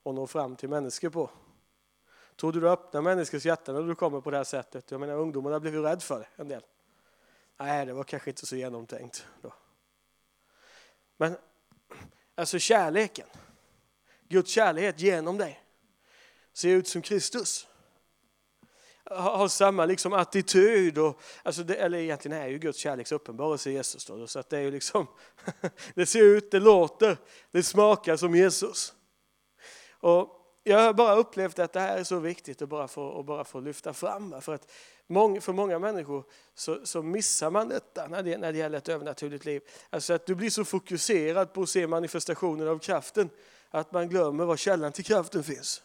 [0.06, 1.30] att nå fram till människor på?
[2.39, 4.91] Tror du du öppnar människors hjärtan när du kommer på det här sättet?
[4.91, 6.62] Jag menar ungdomarna blev ju rädda för det, en del.
[7.58, 9.54] Nej, det var kanske inte så genomtänkt då.
[11.17, 11.38] Men
[12.36, 13.28] alltså kärleken,
[14.30, 15.63] Guds kärlek genom dig,
[16.54, 17.67] ser ut som Kristus.
[19.10, 24.06] Har samma liksom attityd, och, alltså det, eller egentligen är ju Guds kärleks uppenbarelse Jesus.
[24.06, 25.08] Då, så att det, är ju liksom,
[25.95, 27.17] det ser ut, det låter,
[27.52, 28.93] det smakar som Jesus.
[29.91, 30.35] Och
[30.67, 33.43] jag har bara upplevt att det här är så viktigt att bara få, att bara
[33.43, 34.41] få lyfta fram.
[34.41, 34.71] För att
[35.08, 36.23] många, för många människor
[36.56, 39.62] så, så missar man detta när det, när det gäller ett övernaturligt liv.
[39.89, 43.30] Alltså att du blir så fokuserad på att se manifestationen av kraften
[43.69, 45.82] att man glömmer var källan till kraften finns.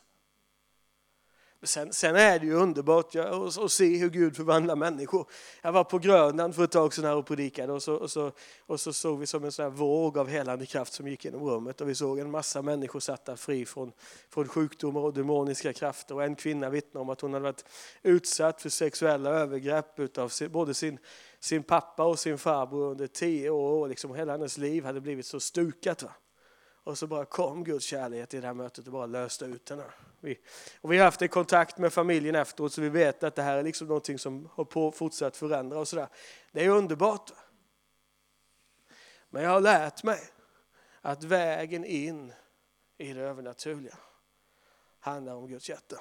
[1.63, 5.27] Sen, sen, är det ju underbart ja, att se hur Gud förvandlar människor.
[5.63, 8.33] Jag var på Grönland för ett tag sedan och predikade och så, och, så,
[8.67, 11.81] och så såg vi som en sån våg av helande kraft som gick genom rummet
[11.81, 13.93] och vi såg en massa människor satta fri från,
[14.31, 16.15] från sjukdomar och demoniska krafter.
[16.15, 17.65] Och en kvinna vittnade om att hon hade varit
[18.03, 20.99] utsatt för sexuella övergrepp av både sin,
[21.41, 23.81] sin pappa och sin farbror under tio år.
[23.81, 26.03] och Liksom hela hennes liv hade blivit så stukat.
[26.03, 26.11] Va?
[26.91, 29.83] Och så bara kom Guds kärlek i det här mötet och bara löste ut den
[30.21, 30.39] Vi,
[30.81, 33.57] och vi har haft en kontakt med familjen efteråt så vi vet att det här
[33.57, 36.09] är liksom någonting som har på fortsatt förändra och sådär.
[36.53, 37.31] Det är underbart.
[39.31, 40.21] Men jag har lärt mig
[41.01, 42.33] att vägen in
[42.99, 43.97] i det övernaturliga
[45.01, 45.97] handlar om Guds hjärta.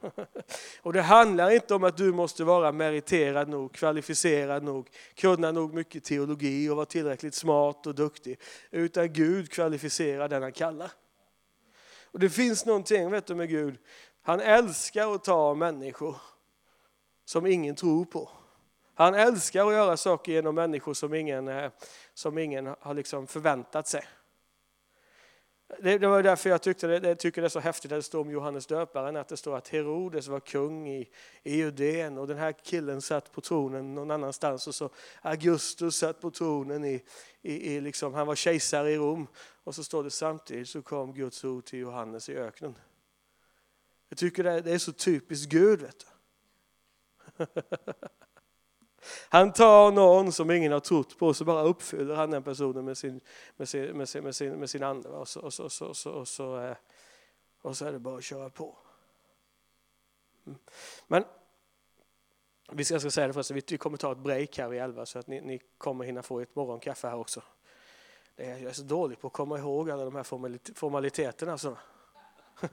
[0.82, 5.74] Och det handlar inte om att du måste vara meriterad nog, kvalificerad nog, kunna nog
[5.74, 8.40] mycket teologi och vara tillräckligt smart och duktig.
[8.70, 10.92] Utan Gud kvalificerar den han kallar.
[12.04, 13.78] Och det finns någonting vet du, med Gud,
[14.22, 16.16] han älskar att ta människor
[17.24, 18.30] som ingen tror på.
[18.94, 21.70] Han älskar att göra saker genom människor som ingen, eh,
[22.14, 24.04] som ingen har liksom förväntat sig.
[25.78, 28.02] Det, det, var därför jag tyckte det, det, tycker det är så häftigt att det
[28.02, 31.08] står om Johannes döparen, att det står att Herodes var kung i,
[31.42, 34.90] i Judeen och den här killen satt på tronen någon annanstans och så
[35.22, 37.02] Augustus satt på tronen i,
[37.42, 39.26] i, i liksom, han var kejsare i Rom
[39.64, 42.74] och så står det samtidigt så kom Guds ord till Johannes i öknen.
[44.08, 45.80] Jag tycker det, det är så typiskt Gud.
[45.80, 46.06] Vet
[47.36, 47.46] du.
[49.28, 52.84] Han tar någon som ingen har trott på och så bara uppfyller han den personen
[52.84, 53.20] med sin,
[53.56, 55.08] med sin, med sin, med sin, med sin ande.
[55.08, 56.76] Och så, och, så, och, så, och, så, och, så, eh,
[57.62, 58.76] och så är det bara att köra på.
[60.46, 60.58] Mm.
[61.06, 61.24] Men
[62.72, 65.18] vi ska, ska säga det först, vi kommer ta ett break här vid elva så
[65.18, 67.42] att ni, ni kommer hinna få ett morgonkaffe här också.
[68.36, 70.22] Det är, jag är så dålig på att komma ihåg alla de här
[70.74, 71.58] formaliteterna.
[71.58, 71.68] Så.
[71.68, 71.82] Alltså.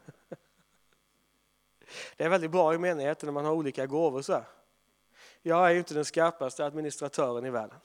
[2.17, 4.21] Det är väldigt bra i menigheten när man har olika gåvor.
[4.21, 4.43] Så här.
[5.41, 7.79] Jag är ju inte den skarpaste administratören i världen.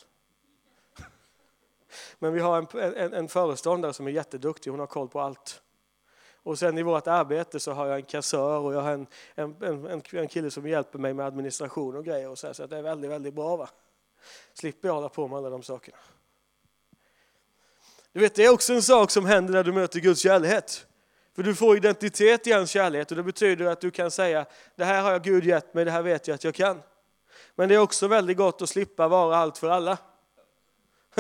[2.18, 5.62] Men vi har en, en, en föreståndare som är jätteduktig, hon har koll på allt.
[6.44, 9.62] Och sen i vårt arbete så har jag en kassör och jag har en, en,
[9.62, 12.28] en, en kille som hjälper mig med administration och grejer.
[12.28, 13.56] Och så, här, så det är väldigt, väldigt bra.
[13.56, 13.68] Va?
[14.54, 15.96] Slipper jag hålla på med alla de sakerna.
[18.12, 20.64] Du vet, det är också en sak som händer när du möter Guds kärlek.
[21.34, 24.84] För du får identitet i hans kärlek och det betyder att du kan säga det
[24.84, 26.82] här har jag Gud gett mig, det här vet jag att jag kan.
[27.54, 29.98] Men det är också väldigt gott att slippa vara allt för alla.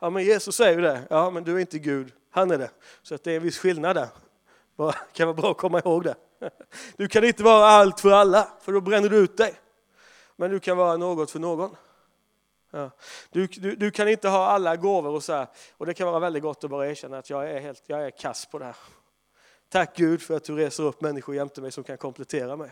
[0.00, 1.02] ja, men Jesus säger ju det.
[1.10, 2.70] Ja, men du är inte Gud, han är det.
[3.02, 4.08] Så att det är en viss skillnad där.
[4.76, 6.14] Det kan vara bra att komma ihåg det.
[6.96, 9.54] Du kan inte vara allt för alla, för då bränner du ut dig.
[10.36, 11.76] Men du kan vara något för någon.
[12.70, 12.90] Ja.
[13.30, 15.46] Du, du, du, kan inte ha alla gåvor och så här.
[15.76, 18.10] Och det kan vara väldigt gott att bara erkänna att jag är, helt, jag är
[18.10, 18.76] kass på det här.
[19.68, 22.70] Tack Gud för att du reser upp människor jämte mig som kan komplettera mig.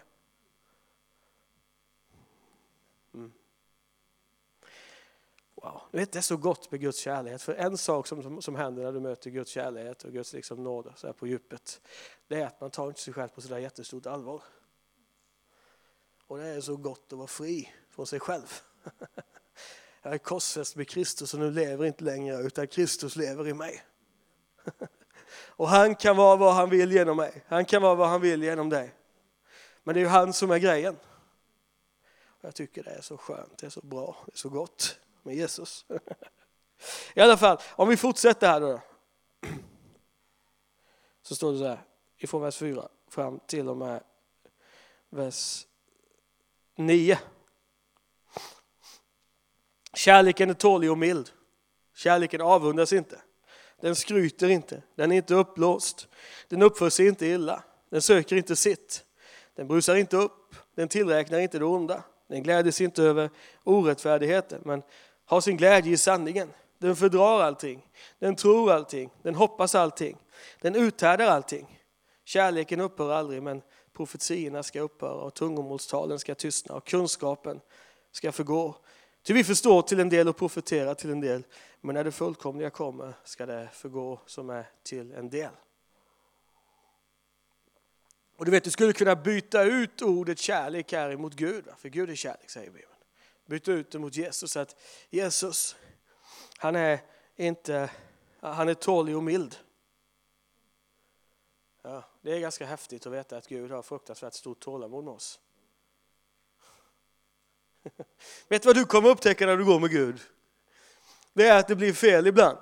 [5.67, 5.81] Wow.
[5.91, 7.41] Du vet, det är så gott med Guds kärlek.
[7.41, 10.65] För en sak som, som, som händer när du möter Guds kärlek och Guds liksom
[10.65, 11.81] nåd så här på djupet,
[12.29, 14.43] det är att man tar inte sig själv på sådär jättestort allvar.
[16.27, 18.61] Och det är så gott att vara fri från sig själv.
[20.03, 23.83] Jag är korsfäst med Kristus och nu lever inte längre utan Kristus lever i mig.
[25.31, 27.45] Och han kan vara vad han vill genom mig.
[27.47, 28.95] Han kan vara vad han vill genom dig.
[29.85, 30.97] Men det är ju han som är grejen.
[32.41, 35.35] Jag tycker det är så skönt, det är så bra, det är så gott med
[35.35, 35.85] Jesus.
[37.15, 38.81] I alla fall, om vi fortsätter här då.
[41.23, 41.81] Så står det så här,
[42.17, 42.89] ifrån vers 4.
[43.11, 44.03] fram till och med
[45.11, 45.67] vers
[46.77, 47.19] 9.
[49.95, 51.31] Kärleken är tålig och mild.
[51.95, 53.21] Kärleken avundas inte.
[53.81, 54.83] Den skryter inte.
[54.95, 56.09] Den är inte uppblåst.
[56.49, 57.63] Den uppför sig inte illa.
[57.91, 59.05] Den söker inte sitt.
[59.55, 60.55] Den brusar inte upp.
[60.75, 62.03] Den tillräknar inte det onda.
[62.29, 63.31] Den gläder sig inte över
[63.65, 64.83] orättfärdigheten, men
[65.27, 66.53] har sin glädje i sanningen.
[66.79, 67.89] Den fördrar allting.
[68.19, 69.11] Den tror allting.
[69.23, 70.17] Den hoppas allting.
[70.61, 71.81] Den uthärdar allting.
[72.25, 73.63] Kärleken upphör aldrig, men
[73.93, 77.61] profetiorna ska upphöra och tungomålstalen ska tystna och kunskapen
[78.13, 78.77] ska förgå.
[79.23, 81.45] Ty vi förstår till en del och profeterar till en del,
[81.81, 85.51] men när det fullkomliga kommer ska det förgå som är till en del.
[88.37, 92.11] Och du vet, du skulle kunna byta ut ordet kärlek här emot Gud, för Gud
[92.11, 92.96] är kärlek säger Bibeln.
[93.47, 94.77] Byta ut det mot Jesus, att
[95.11, 95.77] Jesus,
[96.59, 97.01] han är
[97.37, 97.91] inte,
[98.41, 99.57] han är tålig och mild.
[101.83, 105.41] Ja, det är ganska häftigt att veta att Gud har fruktansvärt stort tålamod med oss.
[108.49, 110.21] Vet du vad du kommer upptäcka när du går med Gud?
[111.33, 112.59] Det är att det blir fel ibland.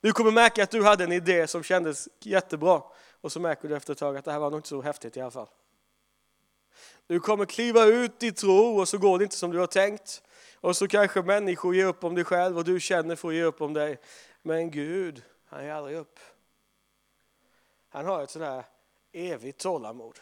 [0.00, 2.82] Du kommer märka att du hade en idé som kändes jättebra
[3.20, 5.16] och så märker du efter ett tag att det här var nog inte så häftigt
[5.16, 5.48] i alla fall.
[7.08, 10.22] Du kommer kliva ut i tro och så går det inte som du har tänkt.
[10.60, 13.42] Och så kanske människor ger upp om dig själv och du känner för att ge
[13.42, 14.00] upp om dig.
[14.42, 16.18] Men Gud, han ger aldrig upp.
[17.88, 18.64] Han har ett sådär
[19.12, 20.18] evigt tålamod.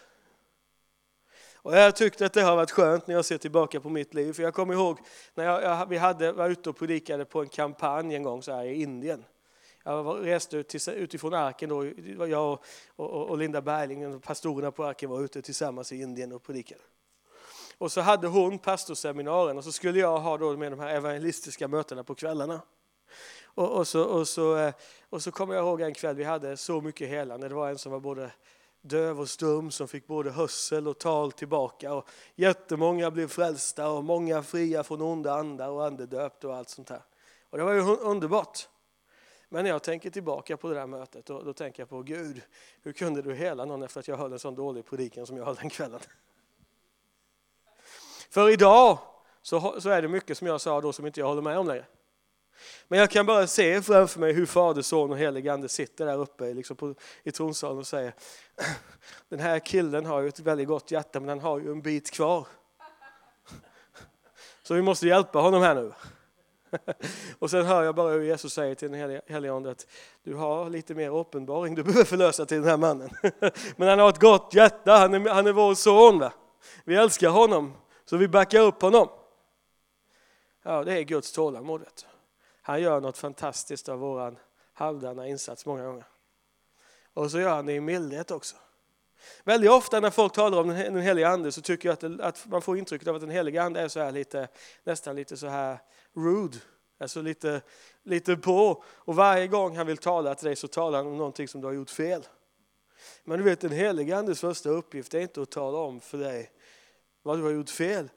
[1.54, 4.32] Och jag tyckte att det har varit skönt när jag ser tillbaka på mitt liv.
[4.32, 4.98] För jag kommer ihåg
[5.34, 8.52] när jag, jag, vi hade, var ute och predikade på en kampanj en gång så
[8.52, 9.24] här i Indien.
[9.86, 11.86] Jag reste ut till, utifrån arken då,
[12.26, 12.64] jag och,
[12.96, 16.80] och, och Linda Berling, pastorerna på arken var ute tillsammans i Indien och predikade.
[17.78, 21.68] Och så hade hon pastorseminarien och så skulle jag ha då med de här evangelistiska
[21.68, 22.60] mötena på kvällarna.
[23.44, 24.74] Och, och, så, och, så, eh,
[25.10, 27.48] och så kommer jag ihåg en kväll vi hade så mycket helande.
[27.48, 28.30] Det var en som var både
[28.80, 31.94] döv och stum som fick både hörsel och tal tillbaka.
[31.94, 36.88] Och jättemånga blev frälsta och många fria från onda andar och andedöpt och allt sånt
[36.88, 37.02] där.
[37.50, 38.68] Och det var ju underbart.
[39.48, 42.42] Men när jag tänker tillbaka på det där mötet, då, då, tänker jag på Gud,
[42.82, 45.44] hur kunde du hela någon efter att jag höll en sån dålig predikan som jag
[45.44, 46.00] höll den kvällen?
[48.30, 48.98] För idag
[49.42, 51.66] så, så är det mycket som jag sa då som inte jag håller med om
[51.66, 51.84] längre.
[52.88, 56.16] Men jag kan bara se framför mig hur Fader, Son och Helig Ande sitter där
[56.16, 58.14] uppe liksom på, i tronsalen och säger
[59.28, 62.10] Den här killen har ju ett väldigt gott hjärta men han har ju en bit
[62.10, 62.46] kvar.
[64.62, 65.92] Så vi måste hjälpa honom här nu.
[67.38, 69.86] Och sen hör jag bara hur Jesus säger till den helige Ande att
[70.22, 73.10] du har lite mer uppenbaring du behöver förlösa till den här mannen.
[73.76, 76.18] Men han har ett gott hjärta, han är, han är vår son.
[76.18, 76.32] Va?
[76.84, 79.08] Vi älskar honom, så vi backar upp honom.
[80.62, 81.82] Ja, det är Guds tålamod.
[82.62, 84.38] Han gör något fantastiskt av våran
[84.72, 86.04] halvdana insats många gånger.
[87.14, 88.56] Och så gör han det i mildhet också.
[89.44, 92.46] Väldigt ofta när folk talar om den helige ande så tycker jag att, det, att
[92.46, 94.48] man får intrycket av att den helige ande är så här lite,
[94.84, 95.78] nästan lite så här
[96.16, 96.58] rude,
[96.98, 97.62] alltså lite,
[98.02, 98.84] lite på.
[98.86, 101.66] Och varje gång han vill tala till dig så talar han om någonting som du
[101.66, 102.26] har gjort fel.
[103.24, 106.50] Men du vet den helige andes första uppgift är inte att tala om för dig
[107.22, 108.10] vad du har gjort fel.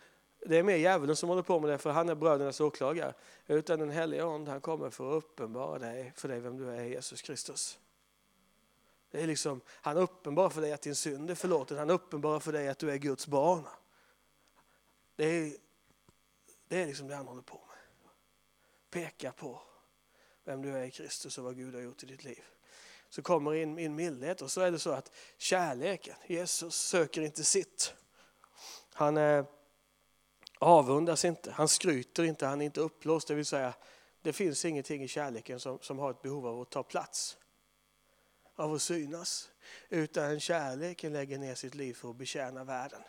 [0.45, 3.13] Det är mer djävulen som håller på med det för han är brödernas åklagare.
[3.47, 6.83] Utan den helige ande han kommer för att uppenbara dig, för dig vem du är,
[6.83, 7.79] Jesus Kristus.
[9.11, 11.77] Det är liksom, han uppenbarar för dig att din synd är förlåten.
[11.77, 13.63] Han uppenbarar för dig att du är Guds barn.
[15.15, 15.53] Det är,
[16.67, 17.68] det är liksom det han håller på med.
[18.89, 19.61] Peka på
[20.43, 22.43] vem du är i Kristus och vad Gud har gjort i ditt liv.
[23.09, 27.43] Så kommer in, in mildhet och så är det så att kärleken, Jesus söker inte
[27.43, 27.93] sitt.
[28.93, 29.45] Han eh,
[30.59, 33.27] avundas inte, han skryter inte, han är inte uppblåst.
[33.27, 33.73] Det vill säga,
[34.21, 37.37] det finns ingenting i kärleken som, som har ett behov av att ta plats
[38.55, 39.49] av att synas.
[39.89, 43.01] Utan kärleken lägger ner sitt liv för att betjäna världen.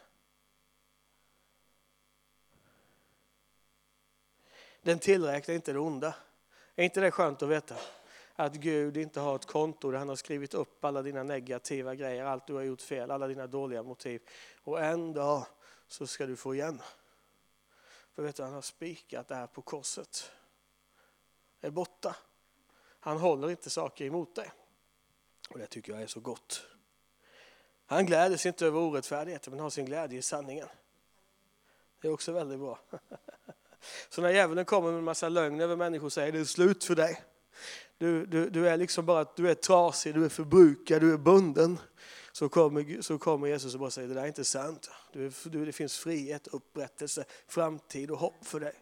[4.83, 6.15] Den tillräknar inte det onda.
[6.77, 7.77] Är inte det skönt att veta?
[8.35, 12.25] Att Gud inte har ett konto där han har skrivit upp alla dina negativa grejer,
[12.25, 14.23] allt du har gjort fel, alla dina dåliga motiv.
[14.63, 15.47] Och en dag
[15.89, 16.83] så ska du få igen.
[18.15, 20.31] För vet du, han har spikat det här på korset.
[21.61, 22.17] Det är borta.
[23.01, 24.51] Han håller inte saker emot dig.
[25.51, 26.67] Och det tycker jag är så gott.
[27.87, 30.69] Han gläder sig inte över orättfärdigheten men har sin glädje i sanningen.
[32.01, 32.79] Det är också väldigt bra.
[34.09, 36.85] Så när djävulen kommer med en massa lögn över människor och säger det är slut
[36.85, 37.23] för dig.
[37.99, 41.79] Du, du, du är liksom bara du är trasig, du är förbrukad, du är bunden.
[42.33, 44.91] Så kommer, så kommer Jesus och bara säger det där är inte sant.
[45.13, 48.73] Du, du, det finns frihet, upprättelse, framtid och hopp för dig.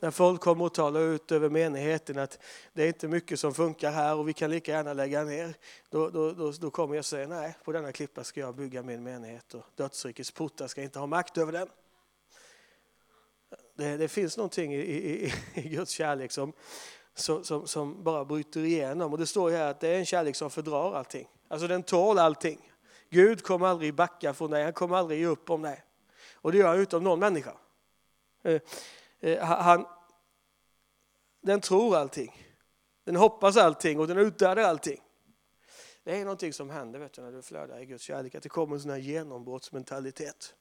[0.00, 2.38] När folk kommer och talar ut över menigheten att
[2.72, 5.54] det är inte mycket som funkar här och vi kan lika gärna lägga ner.
[5.90, 9.02] Då, då, då, då kommer jag säga nej, på denna klippa ska jag bygga min
[9.02, 11.68] menighet och dödsrikets portar ska inte ha makt över den.
[13.80, 16.52] Det, det finns någonting i, i, i Guds kärlek som,
[17.14, 19.12] som, som, bara bryter igenom.
[19.12, 21.28] Och det står här att det är en kärlek som fördrar allting.
[21.48, 22.72] Alltså den tål allting.
[23.10, 25.84] Gud kommer aldrig backa från dig, han kommer aldrig ge upp om dig.
[26.34, 27.56] Och det gör han utom någon människa.
[28.42, 28.60] Eh,
[29.20, 29.86] eh, han,
[31.40, 32.46] den tror allting.
[33.04, 35.00] Den hoppas allting och den utdödar allting.
[36.04, 38.48] Det är någonting som händer vet du, när du flödar i Guds kärlek, att det
[38.48, 40.54] kommer en sån här genombrottsmentalitet.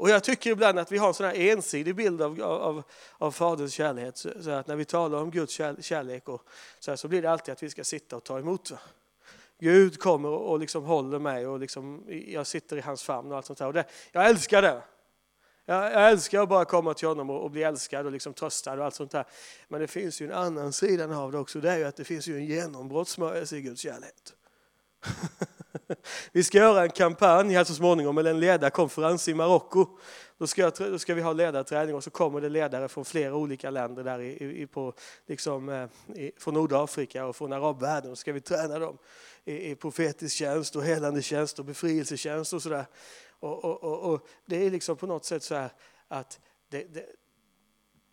[0.00, 2.82] Och jag tycker ibland att vi har en sån här ensidig bild av, av,
[3.18, 4.16] av Faderns kärlek.
[4.16, 6.42] Så, så att när vi talar om Guds kärlek och
[6.78, 8.70] så, här, så blir det alltid att vi ska sitta och ta emot.
[8.70, 8.78] Va?
[9.58, 13.46] Gud kommer och liksom håller mig och liksom, jag sitter i hans famn och allt
[13.46, 13.66] sånt där.
[13.66, 14.82] Och det, jag älskar det.
[15.64, 18.78] Jag, jag älskar att bara komma till honom och, och bli älskad och liksom tröstad
[18.78, 19.24] och allt sånt där.
[19.68, 21.60] Men det finns ju en annan sida av det också.
[21.60, 24.14] Det är ju att det finns ju en genombrottsmörelse i Guds kärlek.
[26.32, 29.98] Vi ska göra en kampanj här så småningom, eller en ledarkonferens i Marocko.
[30.38, 33.70] Då ska, då ska vi ha ledarträning och så kommer det ledare från flera olika
[33.70, 34.94] länder där i, i på,
[35.26, 38.10] liksom, eh, i, från Nordafrika och från arabvärlden.
[38.10, 38.98] Då ska vi träna dem
[39.44, 42.86] i, i profetisk tjänst och helande tjänst och befrielsetjänst och sådär.
[43.40, 45.70] Och, och, och, och, det är liksom på något sätt så här
[46.08, 47.06] att det, det,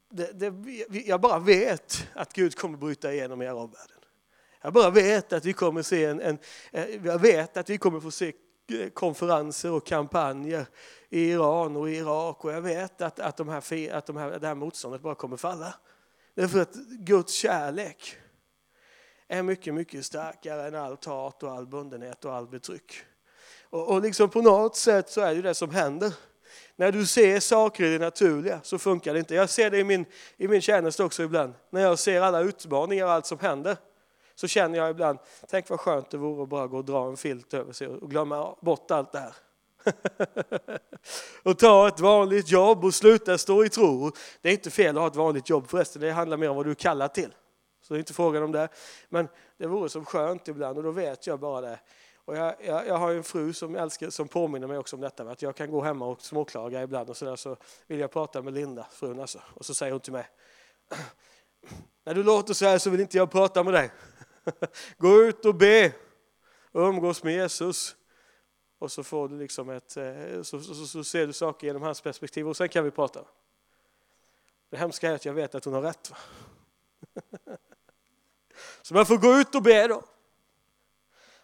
[0.09, 0.49] det,
[0.89, 3.96] det, jag bara vet att Gud kommer bryta igenom i arabvärlden.
[4.67, 6.37] Jag bara vet att vi kommer se en, en,
[6.71, 8.33] eh, jag vet att vi kommer få se
[8.71, 10.65] eh, konferenser och kampanjer
[11.09, 14.47] i Iran och Irak och jag vet att, att, de här, att de här, det
[14.47, 15.73] här motståndet bara kommer falla.
[16.35, 18.15] Därför att Guds kärlek
[19.27, 22.93] är mycket, mycket starkare än allt hat och all bundenhet och all betryck.
[23.69, 26.13] Och, och liksom på något sätt så är det det som händer.
[26.75, 29.35] När du ser saker i det naturliga så funkar det inte.
[29.35, 30.05] Jag ser det i min,
[30.37, 31.53] i min tjänst också ibland.
[31.69, 33.77] När jag ser alla utmaningar och allt som händer
[34.39, 37.17] så känner jag ibland, tänk vad skönt det vore att bara gå och dra en
[37.17, 39.33] filt över sig och glömma bort allt det här.
[41.43, 44.11] och ta ett vanligt jobb och sluta stå i tro.
[44.41, 46.65] Det är inte fel att ha ett vanligt jobb förresten, det handlar mer om vad
[46.65, 47.33] du är kallad till.
[47.81, 48.69] Så det är inte frågan om det.
[49.09, 49.27] Men
[49.57, 51.79] det vore så skönt ibland och då vet jag bara det.
[52.25, 55.23] Och jag, jag, jag har en fru som, älskar, som påminner mig också om detta,
[55.23, 57.57] att jag kan gå hemma och småklaga ibland och så, där, så
[57.87, 59.39] vill jag prata med Linda, frun alltså.
[59.53, 60.25] Och så säger hon till mig,
[62.05, 63.91] när du låter så här så vill inte jag prata med dig.
[64.97, 65.93] Gå ut och be
[66.71, 67.95] och umgås med Jesus.
[68.79, 72.01] Och så får du liksom ett, eh, så, så, så, ser du saker genom hans
[72.01, 73.25] perspektiv och sen kan vi prata.
[74.69, 76.11] Det hemska är att jag vet att hon har rätt.
[76.11, 76.17] Va?
[78.81, 80.03] Så man får gå ut och be då.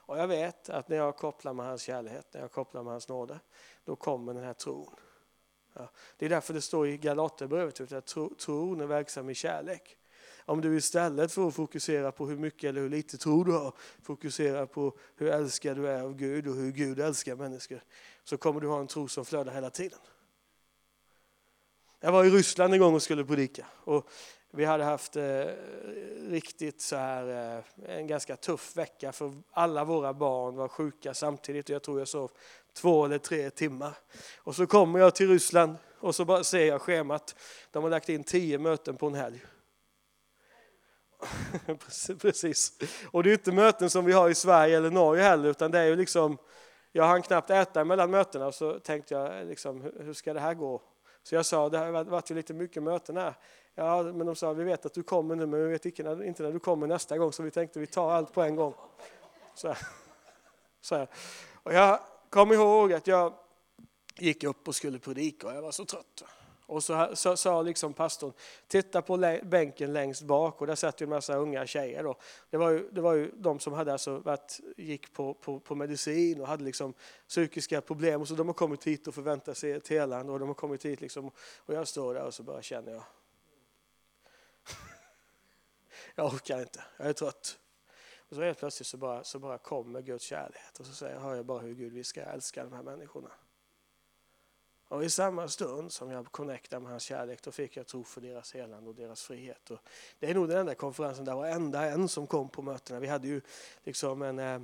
[0.06, 3.08] Och jag vet att när jag kopplar med hans kärlek, när jag kopplar med hans
[3.08, 3.39] nåde,
[3.84, 4.95] då kommer den här tron.
[5.74, 9.97] Ja, det är därför det står i Galaterbrevet att tro, tron är verksam i kärlek.
[10.45, 13.73] Om du istället för att fokusera på hur mycket eller hur lite tro du har,
[14.01, 17.83] fokuserar på hur älskad du är av Gud och hur Gud älskar människor,
[18.23, 19.99] så kommer du ha en tro som flödar hela tiden.
[21.99, 23.65] Jag var i Ryssland en gång och skulle predika.
[23.83, 24.09] Och
[24.51, 25.45] vi hade haft eh,
[26.29, 31.69] riktigt så här, eh, en ganska tuff vecka för alla våra barn var sjuka samtidigt
[31.69, 32.31] och jag tror jag sov
[32.73, 33.93] två eller tre timmar.
[34.37, 37.35] Och så kommer jag till Ryssland och så bara ser jag schemat.
[37.71, 39.41] De har lagt in tio möten på en helg.
[42.21, 42.74] Precis.
[43.11, 45.80] Och det är inte möten som vi har i Sverige eller Norge heller utan det
[45.80, 46.38] är ju liksom,
[46.91, 50.53] jag hann knappt äta mellan mötena och så tänkte jag liksom, hur ska det här
[50.53, 50.82] gå?
[51.24, 53.34] Så jag sa, det har varit lite mycket möten här.
[53.76, 56.24] Ja, men de sa, vi vet att du kommer nu, men vi vet inte när,
[56.24, 58.74] inte när du kommer nästa gång, så vi tänkte vi tar allt på en gång.
[59.55, 59.78] Så här.
[60.82, 61.07] Så här.
[61.53, 61.99] Och jag
[62.30, 63.34] kom ihåg att jag
[64.17, 66.24] gick upp och skulle predika och jag var så trött.
[66.66, 68.34] Och så, sa liksom pastorn,
[68.68, 72.03] titta på bänken längst bak och där satt ju en massa unga tjejer.
[72.03, 72.16] Då.
[72.49, 75.76] Det, var ju, det var ju de som hade alltså varit, gick på, på, på
[75.76, 76.93] medicin och hade liksom
[77.28, 78.22] psykiska problem.
[78.22, 80.86] Och så de har kommit hit och förväntar sig ett helande och de har kommit
[80.86, 83.03] hit liksom, och jag står där och så bara känner jag,
[86.16, 87.59] jag orkar inte, jag är trött.
[88.30, 91.36] Och så helt plötsligt så bara, så bara kommer Guds kärlek och så säger, hör
[91.36, 93.30] jag bara hur Gud vi ska älska de här människorna.
[94.93, 98.21] Och i samma stund som jag connectade med hans kärlek då fick jag tro för
[98.21, 99.71] deras helande och deras frihet.
[99.71, 99.79] Och
[100.19, 102.99] det är nog den enda konferensen där varenda en som kom på mötena.
[102.99, 103.41] Vi hade ju
[103.83, 104.61] liksom en, eh,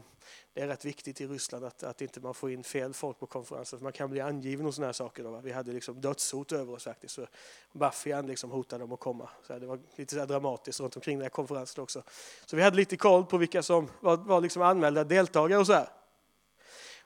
[0.54, 3.26] det är rätt viktigt i Ryssland att, att inte man får in fel folk på
[3.26, 3.80] konferensen.
[3.80, 5.24] För man kan bli angiven och sådana här saker.
[5.24, 7.16] Då, Vi hade liksom dödshot över oss faktiskt.
[7.16, 7.28] Så
[7.72, 9.30] Baffian liksom hotade dem att komma.
[9.48, 12.04] Så det var lite så dramatiskt runt omkring den här konferensen också.
[12.46, 15.74] Så vi hade lite koll på vilka som var, var liksom anmälda deltagare och så
[15.74, 15.90] här.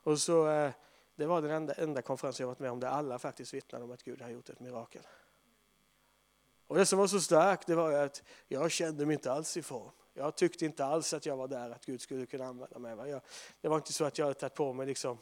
[0.04, 0.72] Och så eh,
[1.16, 3.92] det var den enda, enda konferens jag varit med om där alla faktiskt vittnade om
[3.92, 5.08] att Gud har gjort ett mirakel.
[6.68, 9.62] Och det som var så starkt det var att jag kände mig inte alls i
[9.62, 9.92] form.
[10.14, 13.10] Jag tyckte inte alls att jag var där, att Gud skulle kunna använda mig.
[13.10, 13.22] Jag,
[13.62, 15.18] det var inte så att jag hade tagit på mig liksom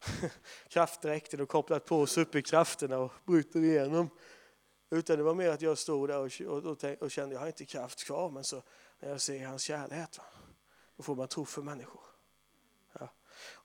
[0.68, 4.10] kraftdräkten och kopplat på superkrafterna och brutit igenom.
[4.90, 7.40] Utan det var mer att jag stod där och, och, och, och kände att jag
[7.40, 8.30] har inte kraft kvar.
[8.30, 8.62] Men så
[9.00, 10.24] när jag ser hans kärlek, va,
[10.96, 12.11] då får man tro för människor.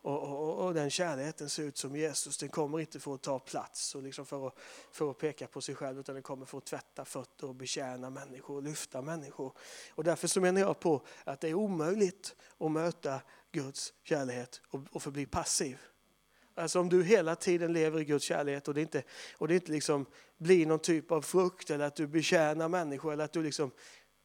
[0.07, 2.37] Och, och, och, den kärleken ser ut som Jesus.
[2.37, 4.53] Den kommer inte för att ta plats och liksom för, att,
[4.91, 8.09] för att peka på sig själv utan den kommer för att tvätta fötter och betjäna
[8.09, 9.53] människor och lyfta människor.
[9.95, 14.81] Och därför så menar jag på att det är omöjligt att möta Guds kärlek och,
[14.91, 15.77] och förbli passiv.
[16.55, 19.03] Alltså om du hela tiden lever i Guds kärlek och det inte,
[19.37, 20.05] och det inte liksom
[20.37, 23.71] blir någon typ av frukt eller att du betjänar människor eller att du liksom,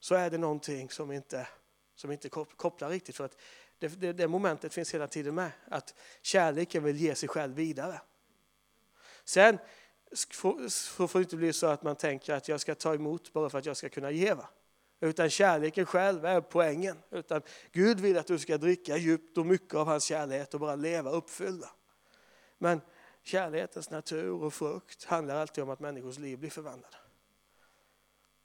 [0.01, 1.49] så är det någonting som inte,
[1.95, 3.17] som inte kopplar riktigt.
[3.17, 3.37] För att
[3.83, 8.01] det, det, det momentet finns hela tiden med, att kärleken vill ge sig själv vidare.
[9.25, 9.59] Sen
[10.31, 13.51] får, får det inte bli så att man tänker att jag ska ta emot bara
[13.51, 14.35] för att jag ska kunna ge.
[14.35, 14.49] Va?
[15.01, 16.99] Utan kärleken själv är poängen.
[17.11, 20.77] Utan Gud vill att du ska dricka djupt och mycket av hans kärlek och bara
[20.77, 21.71] leva uppfyllda.
[22.59, 22.81] Men
[23.23, 26.97] kärlekens natur och frukt handlar alltid om att människors liv blir förvandlade.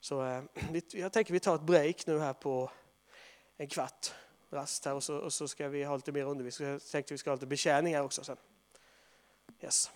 [0.00, 0.42] Så eh,
[0.92, 2.70] jag tänker vi tar ett break nu här på
[3.56, 4.12] en kvart
[4.50, 6.68] rast här och så, och så ska vi ha lite mer undervisning.
[6.68, 8.36] Jag tänkte vi ska ha lite betjäning här också sen.
[9.60, 9.90] Yes.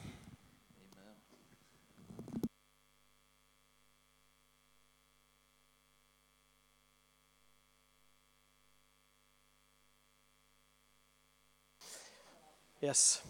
[12.81, 13.23] Yes.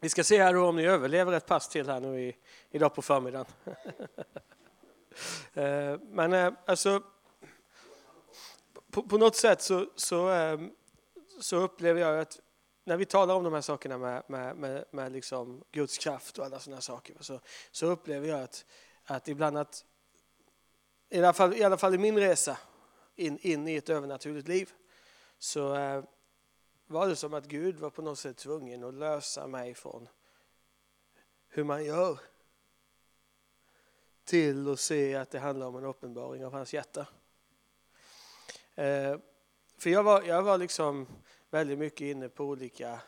[0.00, 2.36] Vi ska se här om ni överlever ett pass till här nu i,
[2.70, 3.46] idag på förmiddagen.
[5.54, 7.02] Eh, men eh, alltså,
[8.92, 10.70] på, på något sätt så, så, ehm,
[11.40, 12.40] så, upplever jag att
[12.84, 16.44] när vi talar om de här sakerna med, med, med, med liksom Guds kraft och
[16.44, 17.40] alla sådana saker så,
[17.70, 18.64] så upplever jag att,
[19.04, 19.84] att ibland att,
[21.08, 22.58] i alla, fall, i alla fall i min resa
[23.14, 24.70] in, in i ett övernaturligt liv,
[25.38, 26.04] så eh,
[26.86, 30.08] var det som att Gud var på något sätt tvungen att lösa mig från
[31.48, 32.18] hur man gör
[34.24, 37.06] till att se att det handlar om en uppenbaring av hans hjärta.
[38.74, 39.16] Eh,
[39.78, 41.06] för jag var, jag var liksom
[41.50, 43.00] väldigt mycket inne på olika,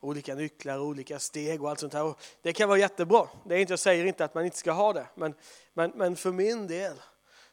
[0.00, 2.04] olika nycklar, olika steg och allt sånt här.
[2.04, 3.28] Och det kan vara jättebra.
[3.44, 5.06] Det är inte, jag säger inte att man inte ska ha det.
[5.14, 5.34] Men,
[5.74, 7.02] men, men för min del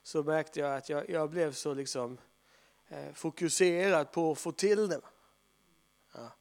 [0.04, 2.18] så märkte jag att jag, jag blev så liksom
[2.88, 5.02] eh, fokuserad på att få till det.
[6.14, 6.32] Ja.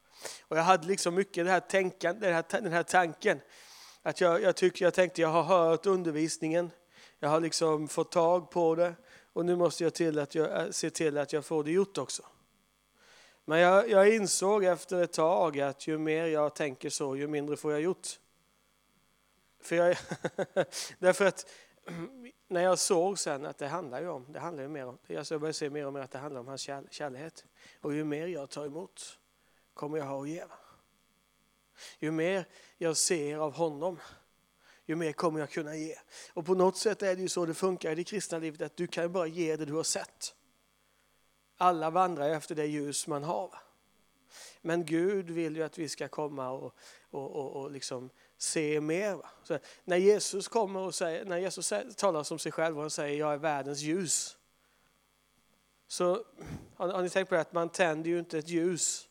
[0.49, 3.41] Och jag hade liksom mycket det här tänkan, den, här, den här tanken.
[4.03, 6.71] Att jag, jag, tyckte, jag tänkte jag har hört undervisningen,
[7.19, 8.95] jag har liksom fått tag på det
[9.33, 11.99] och nu måste jag, till att jag eh, se till att jag får det gjort
[11.99, 12.23] också.
[13.45, 17.57] Men jag, jag insåg efter ett tag att ju mer jag tänker så, ju mindre
[17.57, 18.09] får jag gjort.
[19.61, 19.97] För jag,
[20.99, 21.47] därför att
[22.49, 25.35] när jag såg sen att det handlar ju om, det handlar ju mer om, alltså
[25.35, 26.61] jag började se mer och mer att det handlar om hans
[26.91, 27.33] kärlek.
[27.81, 29.19] Och ju mer jag tar emot,
[29.75, 30.45] kommer jag ha att ge.
[31.99, 32.45] Ju mer
[32.79, 33.99] jag ser av honom,
[34.87, 35.95] ju mer kommer jag kunna ge.
[36.33, 38.77] Och på något sätt är det ju så det funkar i det kristna livet, att
[38.77, 40.35] du kan bara ge det du har sett.
[41.57, 43.55] Alla vandrar efter det ljus man har.
[44.61, 46.75] Men Gud vill ju att vi ska komma och,
[47.11, 49.19] och, och, och liksom se mer.
[49.43, 53.33] Så när Jesus kommer och säger, när Jesus talar om sig själv och säger jag
[53.33, 54.37] är världens ljus.
[55.87, 56.25] Så
[56.75, 59.09] har, har ni tänkt på det att man tänder ju inte ett ljus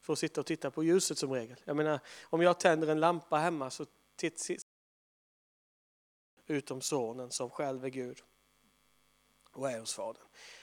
[0.00, 1.60] för att sitta och titta på ljuset som regel.
[1.64, 3.86] Jag menar, om jag tänder en lampa hemma så
[6.48, 8.22] utom sonen som själv är Gud
[9.52, 10.22] och är hos Fadern.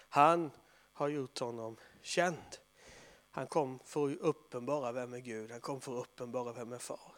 [0.09, 0.51] Han
[0.93, 2.57] har gjort honom känd.
[3.31, 6.77] Han kom för att uppenbara vem är Gud, han kom för att uppenbara vem är
[6.77, 7.15] far.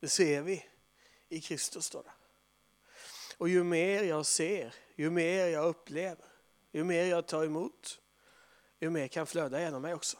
[0.00, 0.64] Det ser vi
[1.28, 1.90] i Kristus.
[1.90, 2.04] Då.
[3.38, 6.26] Och ju mer jag ser, ju mer jag upplever,
[6.70, 8.00] ju mer jag tar emot,
[8.78, 10.18] ju mer kan flöda genom mig också.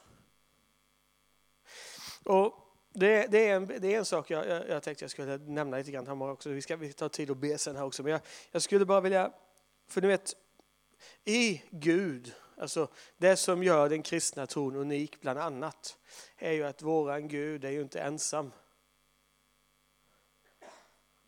[2.24, 2.69] Och
[3.00, 5.76] det, det, är en, det är en sak jag, jag, jag tänkte jag skulle nämna
[5.76, 6.48] lite grann här också.
[6.48, 8.02] Vi ska vi tar tid att be sen här också.
[8.02, 8.20] Men jag,
[8.50, 9.32] jag skulle bara vilja,
[9.88, 10.36] för ni vet,
[11.24, 15.98] i Gud, alltså det som gör den kristna tron unik bland annat,
[16.36, 18.52] är ju att våran Gud är ju inte ensam.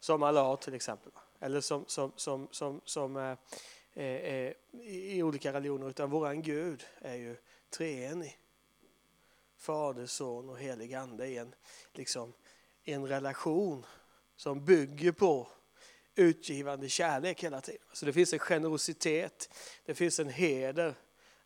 [0.00, 4.52] Som Allah till exempel, eller som, som, som, som, som eh, eh,
[4.82, 7.36] i olika religioner, utan våran Gud är ju
[7.70, 8.38] treenig.
[9.62, 11.54] Fader, Son och helig Ande i en,
[11.92, 12.32] liksom,
[12.84, 13.86] en relation
[14.36, 15.48] som bygger på
[16.14, 17.80] utgivande kärlek hela tiden.
[17.92, 19.54] Så det finns en generositet,
[19.84, 20.94] det finns en heder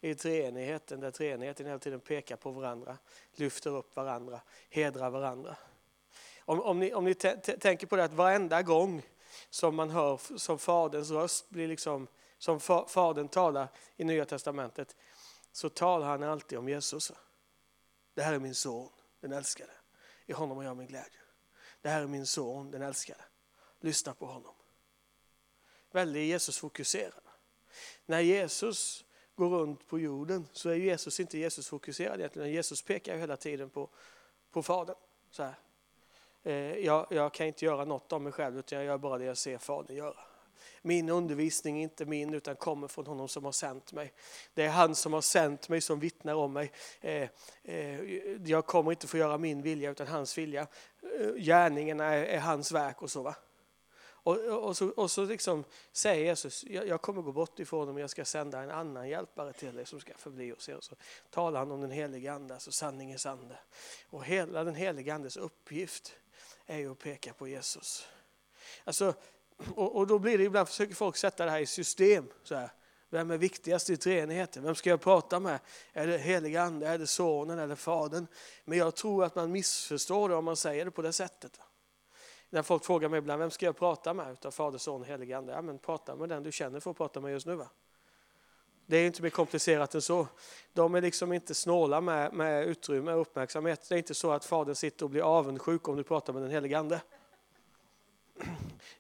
[0.01, 2.99] i treenigheten där treenigheten hela tiden pekar på varandra,
[3.35, 4.41] lyfter upp varandra,
[4.71, 5.57] hedrar varandra.
[6.41, 9.03] Om, om ni, om ni tänker på det att varenda gång
[9.51, 12.07] som man hör som Faderns röst blir liksom,
[12.39, 14.97] som Fadern talar i Nya Testamentet,
[15.53, 17.13] så talar han alltid om Jesus.
[18.17, 18.89] Det här är min son,
[19.21, 19.73] den älskade.
[20.27, 21.21] I honom har jag min glädje.
[21.83, 23.25] Det här är min son, den älskade.
[23.81, 24.55] Lyssna på honom.
[25.91, 27.23] Väldigt Jesus fokuserad.
[28.07, 29.05] När Jesus
[29.35, 32.51] går runt på jorden så är Jesus inte Jesus fokuserad egentligen.
[32.51, 33.91] Jesus pekar hela tiden på,
[34.51, 34.97] på Fadern.
[35.31, 35.55] Så här.
[36.43, 39.25] Eh, jag, jag, kan inte göra något av mig själv utan jag gör bara det
[39.25, 40.19] jag ser Fadern göra.
[40.83, 44.13] Min undervisning är inte min utan kommer från honom som har sänt mig.
[44.55, 46.73] Det är han som har sänt mig som vittnar om mig.
[47.01, 47.29] Eh,
[47.63, 48.01] eh,
[48.45, 50.67] jag kommer inte få göra min vilja utan hans vilja.
[51.21, 53.23] Eh, gärningarna är hans verk och så.
[53.23, 53.35] Va?
[54.27, 57.97] Och, och, så, och så liksom säger Jesus, jag, jag kommer gå bort ifrån dem
[57.97, 60.77] och jag ska sända en annan hjälpare till er som ska förbli hos er.
[60.77, 60.95] Och så
[61.31, 63.59] talar han om den helige Ande, alltså sanningens ande.
[64.11, 66.17] Och hela den helige Andes uppgift
[66.67, 68.09] är ju att peka på Jesus.
[68.85, 69.15] Alltså,
[69.75, 72.29] och, och, då blir det ibland, försöker folk sätta det här i system.
[72.43, 72.71] Så här.
[73.11, 74.63] Vem är viktigast i treenigheten?
[74.63, 75.59] Vem ska jag prata med?
[75.93, 78.27] Är det heliga ande, är det sonen eller fadern?
[78.65, 81.61] Men jag tror att man missförstår det om man säger det på det sättet.
[82.51, 85.39] När folk frågar mig ibland, vem ska jag prata med utav Fader, Son och Helige
[85.39, 85.53] Ande?
[85.53, 87.55] Ja, men prata med den du känner för att prata med just nu.
[87.55, 87.69] Va?
[88.87, 90.27] Det är inte mer komplicerat än så.
[90.73, 93.89] De är liksom inte snåla med, med utrymme och uppmärksamhet.
[93.89, 96.51] Det är inte så att Fadern sitter och blir avundsjuk om du pratar med den
[96.51, 97.01] helige Ande.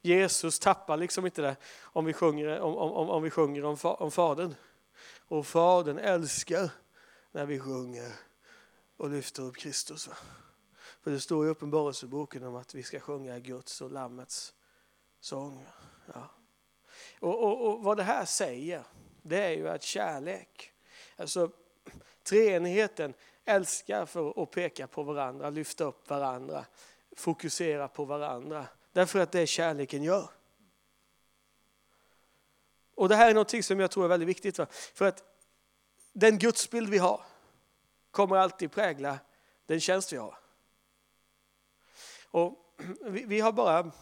[0.06, 4.10] Jesus tappar liksom inte det om vi sjunger om, om, om, vi sjunger om, om
[4.10, 4.54] Fadern.
[5.28, 6.70] Och Fadern älskar
[7.32, 8.12] när vi sjunger
[8.96, 10.08] och lyfter upp Kristus.
[11.00, 14.54] För det står i Uppenbarelseboken om att vi ska sjunga Guds och Lammets
[15.20, 15.66] sång.
[16.14, 16.30] Ja.
[17.20, 18.82] Och, och, och, vad det här säger,
[19.22, 20.72] det är ju att kärlek,
[21.16, 21.50] alltså
[22.22, 26.64] treenigheten älskar för att peka på varandra, lyfta upp varandra,
[27.16, 28.66] fokusera på varandra.
[28.96, 30.30] Därför att det är kärleken gör.
[32.94, 34.58] Och det här är något som jag tror är väldigt viktigt.
[34.58, 34.66] Va?
[34.70, 35.24] För att
[36.12, 37.20] den gudsbild vi har
[38.10, 39.18] kommer alltid prägla
[39.66, 40.38] den tjänst vi har.
[42.30, 43.92] Och vi, vi har bara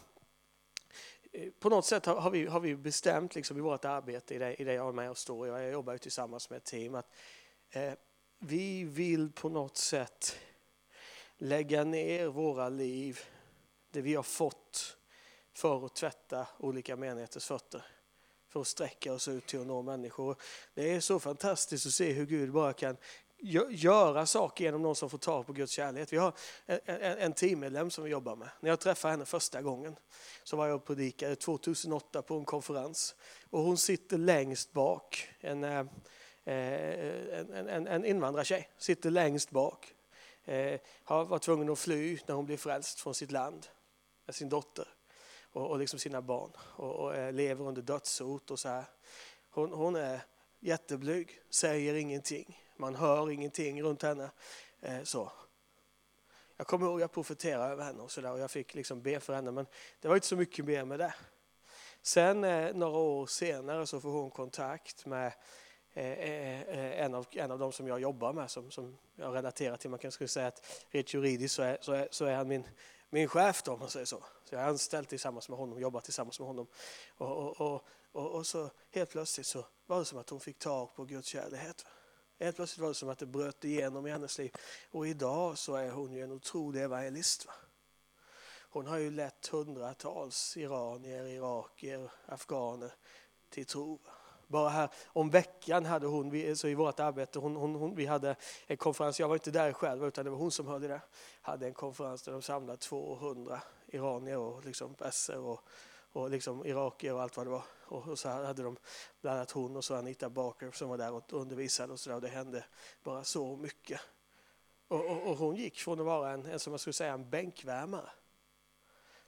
[1.59, 4.63] på något sätt har vi, har vi bestämt liksom i vårt arbete, i det, i
[4.63, 7.11] det jag är med och står jag jobbar ju tillsammans med ett team, att
[7.69, 7.93] eh,
[8.39, 10.39] vi vill på något sätt
[11.37, 13.19] lägga ner våra liv,
[13.91, 14.64] det vi har fått
[15.55, 17.85] för att tvätta olika menigheters fötter
[18.49, 20.35] för att sträcka oss ut till att nå människor.
[20.73, 22.97] Det är så fantastiskt att se hur Gud bara kan
[23.69, 26.13] göra saker genom någon som får tag på Guds kärlek.
[26.13, 26.33] Vi har
[26.65, 28.49] en, en, en teammedlem som vi jobbar med.
[28.59, 29.95] När jag träffade henne första gången
[30.43, 33.15] så var jag och predikade 2008 på en konferens.
[33.49, 39.93] Och hon sitter längst bak, en, eh, eh, en, en, en invandrartjej, sitter längst bak.
[40.45, 43.67] Eh, har varit tvungen att fly när hon blev frälst från sitt land
[44.25, 44.94] med sin dotter
[45.55, 48.85] och, och liksom sina barn och, och eh, lever under dödshot och så här.
[49.49, 50.21] Hon, hon är
[50.59, 54.29] jätteblyg, säger ingenting man hör ingenting runt henne.
[54.81, 55.31] Eh, så.
[56.57, 59.01] Jag kommer ihåg att jag profeterade över henne och, så där, och jag fick liksom
[59.01, 59.65] be för henne men
[60.01, 61.13] det var inte så mycket mer med det.
[62.01, 65.31] Sen eh, några år senare så får hon kontakt med
[65.93, 69.35] eh, eh, eh en, av, en av de som jag jobbar med som, som jag
[69.35, 69.89] relaterar till.
[69.89, 72.63] Man kanske skulle säga att rent juridiskt så är, så är, så är han min,
[73.15, 74.23] min chef då, om man säger så.
[74.43, 76.67] Så jag är anställd tillsammans med honom, jobbar tillsammans med honom.
[77.17, 80.59] Och, och, och, och, och så helt plötsligt så var det som att hon fick
[80.59, 81.85] tag på Guds kärlighet.
[82.39, 84.51] Helt plötsligt var det som att det bröt igenom i hennes liv.
[84.91, 87.45] Och idag så är hon ju en otrolig evangelist.
[87.45, 87.53] Va?
[88.69, 92.93] Hon har ju lett hundratals iranier, irakier, afghaner
[93.49, 93.99] till tro.
[94.47, 98.35] Bara här om veckan hade hon, så i vårt arbete, hon, hon, hon, vi hade
[98.67, 101.01] en konferens, jag var inte där själv utan det var hon som hörde det,
[101.41, 105.61] hade en konferens där de samlade 200 iranier och liksom perser och
[106.15, 107.63] och liksom irakier och allt vad det var.
[107.85, 108.77] Och, så hade de
[109.21, 112.15] bland annat hon och så Anita Barker som var där och undervisade och så där.
[112.15, 112.65] Och det hände
[113.03, 114.01] bara så mycket.
[114.87, 117.29] Och, och, och, hon gick från att vara en, en, som jag skulle säga, en
[117.29, 118.09] bänkvärmare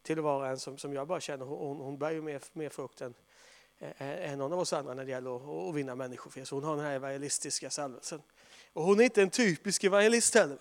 [0.01, 2.69] till att vara en som, som jag bara känner, hon, hon bär ju mer, mer
[2.69, 3.13] frukt än,
[3.79, 6.63] Eh, eh, än någon av oss andra när det gäller att, vinna människor för Hon
[6.63, 8.21] har den här evangelistiska salvelsen.
[8.73, 10.59] Och hon är inte en typisk evangelist heller.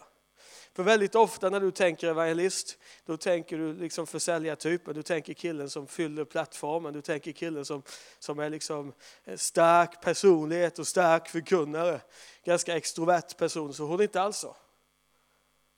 [0.72, 5.70] För väldigt ofta när du tänker evangelist, då tänker du liksom försäljartypen, du tänker killen
[5.70, 7.82] som fyller plattformen, du tänker killen som,
[8.18, 8.92] som är liksom
[9.24, 12.00] en stark personlighet och stark förkunnare.
[12.44, 14.56] Ganska extrovert person, så hon är inte alls så.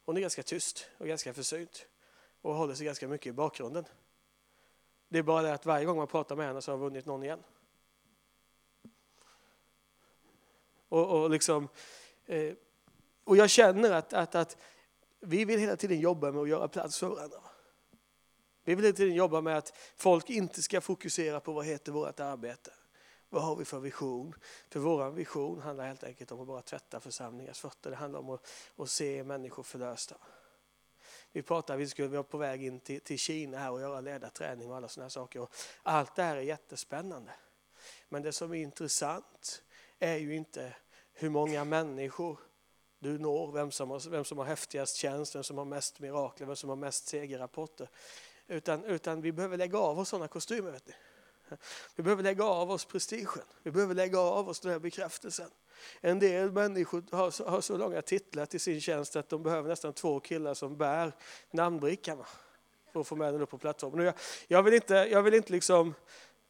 [0.04, 1.86] Hon är ganska tyst och ganska försynt
[2.42, 3.84] och håller sig ganska mycket i bakgrunden.
[5.08, 7.06] Det är bara det att varje gång man pratar med henne så har hon vunnit
[7.06, 7.42] någon igen.
[10.88, 11.68] Och, och, liksom,
[12.26, 12.54] eh,
[13.24, 14.56] och jag känner att, att, att
[15.20, 17.40] vi vill hela tiden jobba med att göra plats för varandra.
[18.64, 22.20] Vi vill hela tiden jobba med att folk inte ska fokusera på vad heter vårt
[22.20, 22.72] arbete.
[23.28, 24.34] Vad har vi för vision?
[24.68, 27.90] För vår vision handlar helt enkelt om att bara tvätta församlingars fötter.
[27.90, 30.16] Det handlar om att, att se människor förlösta.
[31.38, 34.70] Vi pratade, vi skulle vara på väg in till, till Kina här och göra ledarträning
[34.70, 35.40] och alla sådana saker.
[35.40, 35.50] Och
[35.82, 37.32] allt det här är jättespännande.
[38.08, 39.62] Men det som är intressant
[39.98, 40.76] är ju inte
[41.12, 42.38] hur många människor
[42.98, 46.46] du når, vem som, har, vem som har häftigast tjänst, vem som har mest mirakler,
[46.46, 47.88] vem som har mest segerrapporter.
[48.46, 50.70] Utan, utan vi behöver lägga av oss sådana kostymer.
[50.70, 50.94] Vet ni.
[51.96, 53.44] Vi behöver lägga av oss prestigen.
[53.62, 55.50] Vi behöver lägga av oss den här bekräftelsen.
[56.00, 59.68] En del människor har så, har så långa titlar till sin tjänst att de behöver
[59.68, 61.12] nästan två killar som bär
[61.50, 62.24] namnbrickan
[62.92, 64.04] för att få med den upp på plattformen.
[64.04, 64.14] Jag,
[64.48, 65.94] jag, vill inte, jag vill inte liksom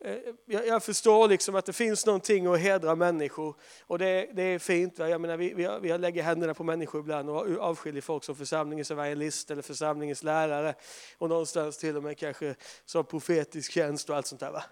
[0.00, 3.54] eh, jag, jag, förstår liksom att det finns någonting att hedra människor
[3.86, 4.98] och det, det är fint.
[4.98, 5.08] Va?
[5.08, 8.90] Jag menar, vi, vi, vi lägger händerna på människor ibland och avskiljer folk som församlingens
[8.90, 10.74] evangelist eller församlingens lärare
[11.18, 12.54] och någonstans till och med kanske
[12.84, 14.50] som profetisk tjänst och allt sånt där.
[14.50, 14.64] Va?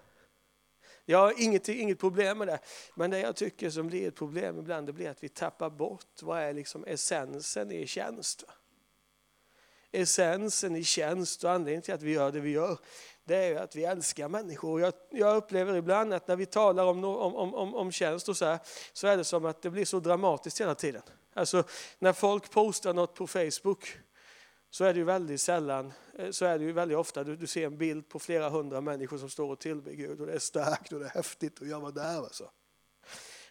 [1.09, 2.59] Jag har inget, inget problem med det,
[2.95, 6.21] men det jag tycker som blir ett problem ibland det blir att vi tappar bort
[6.21, 8.43] vad är liksom essensen i tjänst.
[9.91, 12.77] Essensen i tjänst och anledningen till att vi gör det vi gör
[13.27, 14.81] det är att vi älskar människor.
[14.81, 18.45] Jag, jag upplever ibland att när vi talar om, om, om, om tjänst och så
[18.45, 18.59] här,
[18.93, 21.01] så är det som att det blir så dramatiskt hela tiden.
[21.33, 21.63] Alltså
[21.99, 23.97] när folk postar något på Facebook
[24.77, 27.47] så är det ju väldigt sällan, eh, så är det ju väldigt ofta du, du
[27.47, 30.39] ser en bild på flera hundra människor som står och tillber Gud och det är
[30.39, 32.17] starkt och det är häftigt och jag var där.
[32.17, 32.49] Alltså.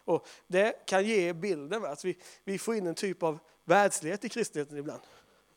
[0.04, 4.28] Och det kan ge bilden att vi, vi får in en typ av världslighet i
[4.28, 5.00] kristenheten ibland.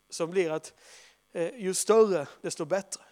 [0.08, 0.74] Som blir att
[1.32, 3.02] eh, ju större desto bättre.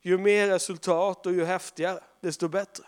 [0.00, 2.84] Ju mer resultat och ju häftigare, desto bättre.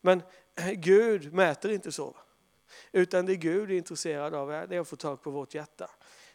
[0.00, 0.22] Men
[0.54, 2.16] eh, Gud mäter inte så.
[2.92, 5.90] Utan det Gud är intresserad av är att få tag på vårt hjärta.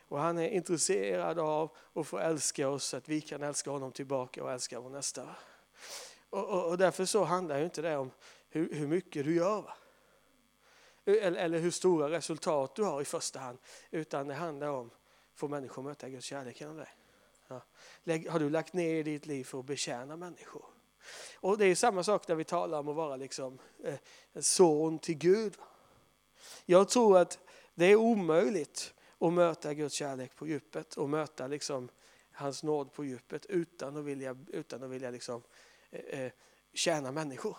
[0.08, 3.92] Och han är intresserad av att få älska oss, så att vi kan älska honom
[3.92, 5.36] tillbaka och älska vår nästa.
[6.30, 8.12] Och, och, och därför så handlar ju inte det om
[8.50, 9.62] hur, hur mycket du gör.
[9.62, 9.74] Va?
[11.06, 13.58] Eller, eller hur stora resultat du har i första hand.
[13.92, 16.90] Utan det handlar om att få människor att möta Guds kärlek genom dig.
[17.48, 17.62] Ja.
[18.30, 20.66] Har du lagt ner ditt liv för att betjäna människor?
[21.36, 23.96] Och Det är samma sak när vi talar om att vara liksom, eh,
[24.34, 25.54] en son till Gud.
[26.66, 27.40] Jag tror att
[27.76, 31.90] det är omöjligt och möta Guds kärlek på djupet och möta liksom
[32.32, 35.44] hans nåd på djupet utan att vilja, utan att vilja liksom,
[35.90, 36.32] eh, eh
[36.74, 37.58] tjäna människor.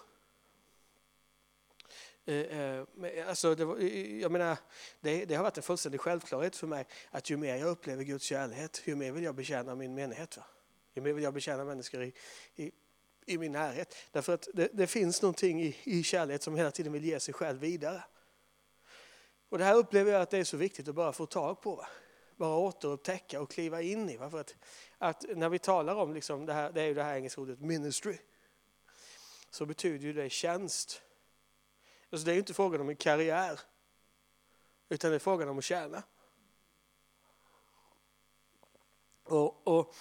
[2.25, 4.57] Eh, eh alltså det, var, eh, eh, jag menar,
[5.01, 8.25] det, det, har varit en fullständig självklarhet för mig att ju mer jag upplever Guds
[8.25, 10.37] kärlek, ju mer vill jag betjäna min menighet.
[10.37, 10.45] Va?
[10.95, 12.13] Ju mer vill jag betjäna människor i,
[12.57, 12.73] i,
[13.27, 13.97] i min närhet.
[14.13, 17.35] Därför att det, det, finns någonting i, i kärlek som hela tiden vill ge sig
[17.35, 18.03] själv vidare.
[19.49, 21.75] Och det här upplever jag att det är så viktigt att bara få tag på.
[21.75, 21.87] Va?
[22.37, 24.17] Bara återupptäcka och kliva in i.
[24.17, 24.31] Va?
[24.31, 24.57] För att,
[24.99, 27.61] att när vi talar om, liksom det, här, det är ju det här engelska ordet
[27.61, 28.19] ministry,
[29.51, 31.03] så betyder ju det tjänst.
[32.11, 33.61] Alltså det är inte frågan om en karriär,
[34.89, 36.03] utan det är frågan om att tjäna.
[39.25, 39.95] Och, och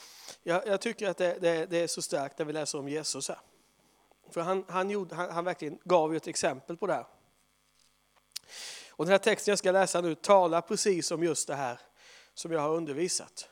[0.43, 3.29] jag, jag, tycker att det, det, det, är så starkt när vi läser om Jesus
[3.29, 3.39] här.
[4.29, 7.05] För han, han, gjorde, han, han verkligen gav ju ett exempel på det här.
[8.97, 11.79] Och den här texten jag ska läsa nu talar precis om just det här
[12.33, 13.49] som jag har undervisat.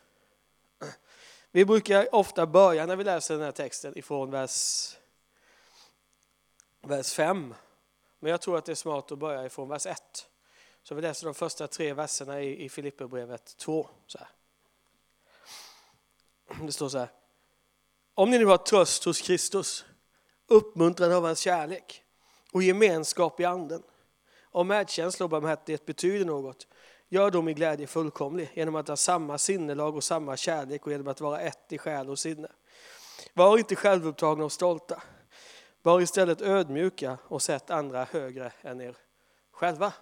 [1.51, 4.89] Vi brukar ofta börja när vi läser den här texten ifrån vers,
[6.81, 7.53] vers 5
[8.19, 10.27] men jag tror att det är smart att börja ifrån vers 1.
[10.83, 13.89] Så vi läser de första tre verserna i, i Filipperbrevet 2.
[14.07, 14.27] Så här.
[16.65, 17.11] Det står så här.
[18.13, 19.85] Om ni nu har tröst hos Kristus,
[20.47, 22.03] uppmuntran av hans kärlek
[22.51, 23.83] och gemenskap i anden,
[24.55, 26.67] om medkänsla och barmhärtighet betyder något,
[27.09, 31.07] gör då min glädje fullkomlig genom att ha samma sinnelag och samma kärlek och genom
[31.07, 32.47] att vara ett i själ och sinne.
[33.33, 35.01] Var inte självupptagna och stolta
[35.81, 38.97] var istället ödmjuka och sätt andra högre än er
[39.51, 39.93] själva.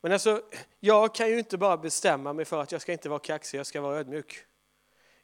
[0.00, 0.42] Men alltså,
[0.80, 3.66] jag kan ju inte bara bestämma mig för att jag ska inte vara kaxig, jag
[3.66, 4.44] ska vara ödmjuk.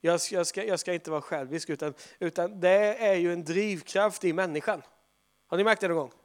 [0.01, 3.45] Jag ska, jag ska, jag ska inte vara självisk, utan, utan det är ju en
[3.45, 4.82] drivkraft i människan.
[5.47, 6.19] Har ni märkt det någon gång?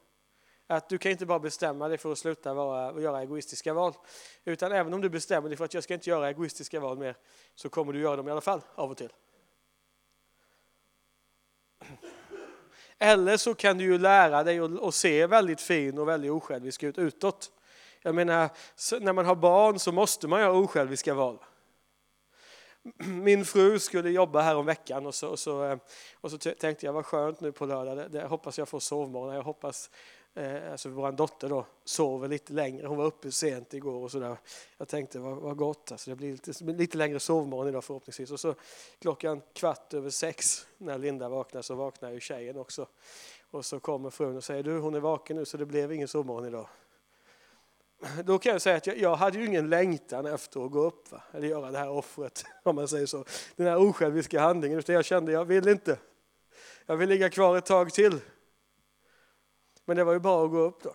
[0.66, 3.94] Att du kan inte bara bestämma dig för att sluta vara, och göra egoistiska val.
[4.44, 7.16] Utan även om du bestämmer dig för att jag ska inte göra egoistiska val mer,
[7.54, 9.12] så kommer du göra dem i alla fall, av och till.
[12.98, 16.98] Eller så kan du ju lära dig att se väldigt fin och väldigt osjälvisk ut
[16.98, 17.52] utåt.
[18.02, 18.50] Jag menar,
[19.00, 21.38] när man har barn så måste man göra osjälviska val.
[22.96, 25.78] Min fru skulle jobba här om veckan och så, och så, eh,
[26.14, 29.34] och så tänkte jag vad skönt nu på lördag, det, det hoppas jag får sovmorgon,
[29.34, 29.90] jag hoppas
[30.36, 32.86] eh, alltså vår dotter då, sover lite längre.
[32.86, 34.36] Hon var uppe sent igår och sådär.
[34.78, 38.30] Jag tänkte vad, vad gott, alltså, det blir lite, lite längre sovmorgon idag förhoppningsvis.
[38.30, 38.54] Och så
[38.98, 42.86] klockan kvart över sex när Linda vaknar så vaknar ju tjejen också.
[43.50, 46.08] Och så kommer frun och säger du hon är vaken nu så det blev ingen
[46.08, 46.68] sovmorgon idag.
[48.24, 51.12] Då kan jag säga att jag, jag hade ju ingen längtan efter att gå upp
[51.12, 51.22] va?
[51.32, 53.24] eller göra det här offret, om man säger så.
[53.56, 55.98] Den här osjälviska handlingen, utan jag kände jag vill inte.
[56.86, 58.20] Jag vill ligga kvar ett tag till.
[59.86, 60.94] Men det var ju bara att gå upp då.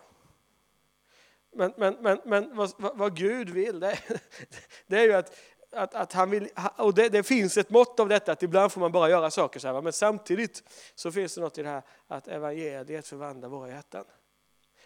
[1.52, 3.98] Men, men, men, men vad, vad Gud vill, det,
[4.86, 5.36] det är ju att,
[5.70, 8.80] att, att han vill, och det, det, finns ett mått av detta, att ibland får
[8.80, 10.62] man bara göra saker så här, men samtidigt
[10.94, 14.04] så finns det något i det här att evangeliet förvandlar våra hjärtan.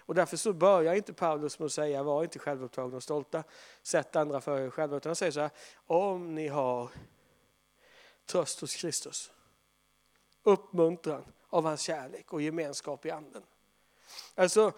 [0.00, 3.44] Och därför så börjar inte Paulus med att säga var inte självupptagna och stolta,
[3.82, 5.50] sätt andra för er själva, utan han säger så här,
[5.86, 6.90] om ni har
[8.26, 9.32] tröst hos Kristus,
[10.42, 13.42] uppmuntran av hans kärlek och gemenskap i anden.
[14.34, 14.72] Alltså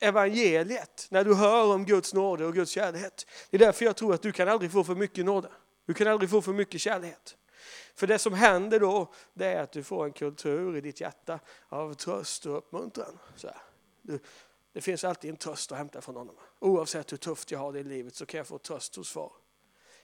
[0.00, 3.26] evangeliet, när du hör om Guds nåde och Guds kärlek.
[3.50, 5.48] Det är därför jag tror att du kan aldrig få för mycket nåde.
[5.86, 7.36] Du kan aldrig få för mycket kärlek.
[7.94, 11.40] För det som händer då, det är att du får en kultur i ditt hjärta
[11.68, 13.18] av tröst och uppmuntran.
[13.36, 13.50] Så
[14.02, 14.18] du,
[14.72, 16.34] det finns alltid en tröst att hämta från honom.
[16.58, 19.32] Oavsett hur tufft jag har det i livet så kan jag få tröst hos far.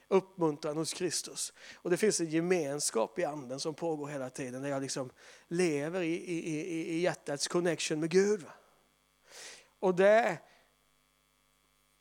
[0.08, 1.52] Uppmuntran hos Kristus.
[1.74, 5.10] Och det finns en gemenskap i anden som pågår hela tiden där jag liksom
[5.48, 8.44] lever i, i, i, i hjärtats connection med Gud.
[9.84, 10.38] Och det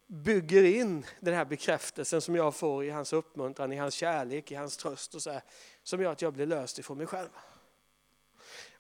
[0.08, 4.56] bygger in den här bekräftelsen som jag får i hans uppmuntran, i hans kärlek, i
[4.56, 5.44] hans tröst och så här,
[5.84, 7.30] som gör att jag blir löst ifrån mig själv.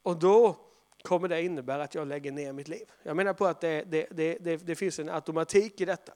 [0.01, 0.57] Och då
[1.01, 2.91] kommer det innebära att jag lägger ner mitt liv.
[3.03, 6.13] Jag menar på att det, det, det, det, finns en automatik i detta.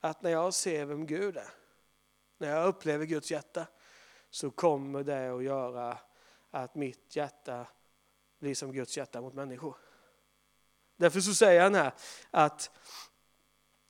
[0.00, 1.48] Att när jag ser vem Gud är,
[2.38, 3.66] när jag upplever Guds hjärta,
[4.30, 5.98] så kommer det att göra
[6.50, 7.66] att mitt hjärta
[8.38, 9.76] blir som Guds hjärta mot människor.
[10.96, 11.92] Därför så säger han här
[12.30, 12.70] att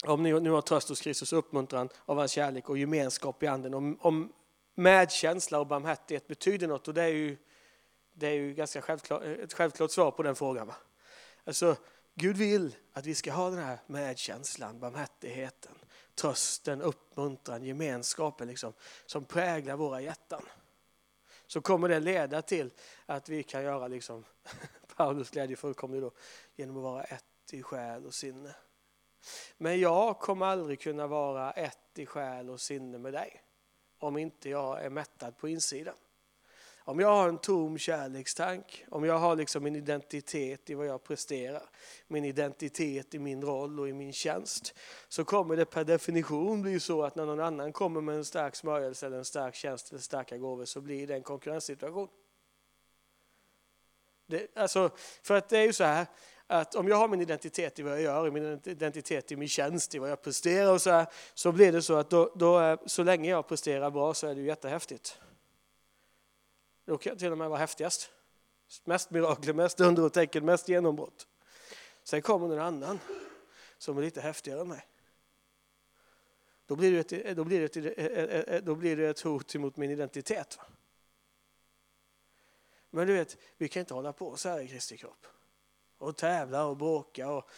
[0.05, 3.75] om ni nu har tröst hos Kristus, uppmuntran av hans kärlek och gemenskap i anden,
[3.75, 4.33] om, om
[4.75, 7.37] medkänsla och barmhärtighet betyder något, och det är ju,
[8.13, 10.67] det är ju ganska självklart, ett självklart svar på den frågan.
[10.67, 10.75] Va?
[11.45, 11.77] Alltså,
[12.15, 15.73] Gud vill att vi ska ha den här medkänslan, barmhärtigheten,
[16.15, 18.73] trösten, uppmuntran, gemenskapen liksom,
[19.07, 20.43] som präglar våra hjärtan.
[21.47, 22.71] Så kommer det leda till
[23.07, 24.25] att vi kan göra liksom
[24.97, 26.11] Paulus glädje fullkomlig då,
[26.57, 28.55] genom att vara ett i själ och sinne.
[29.57, 33.43] Men jag kommer aldrig kunna vara ett i själ och sinne med dig
[33.99, 35.95] om inte jag är mättad på insidan.
[36.89, 41.03] Om jag har en tom kärlekstank, om jag har liksom min identitet i vad jag
[41.03, 41.63] presterar,
[42.07, 44.75] min identitet i min roll och i min tjänst,
[45.09, 48.57] så kommer det per definition bli så att när någon annan kommer med en stark
[48.57, 52.09] smörjelse eller en stark tjänst eller starka gåvor så blir det en konkurrenssituation.
[54.27, 54.91] Det, alltså,
[55.23, 56.07] för att det är ju så här
[56.47, 59.95] att om jag har min identitet i vad jag gör, min identitet i min tjänst,
[59.95, 62.79] i vad jag presterar och så här, så blir det så att då, då, eh,
[62.87, 65.19] så länge jag presterar bra så är det ju jättehäftigt.
[66.85, 68.11] Då kan jag till och med vara häftigast.
[68.85, 71.27] Mest mirakler, mest under och tecken, mest genombrott.
[72.05, 72.99] Sen kommer någon annan
[73.79, 74.87] som är lite häftigare än mig.
[76.67, 79.55] Då blir det ett, då blir det ett, eh, eh, då blir det ett hot
[79.55, 80.59] mot min identitet.
[80.59, 80.76] Va?
[82.91, 85.27] Men du vet, vi kan inte hålla på så här i Kristi kropp.
[85.99, 87.51] Och tävla och bråka och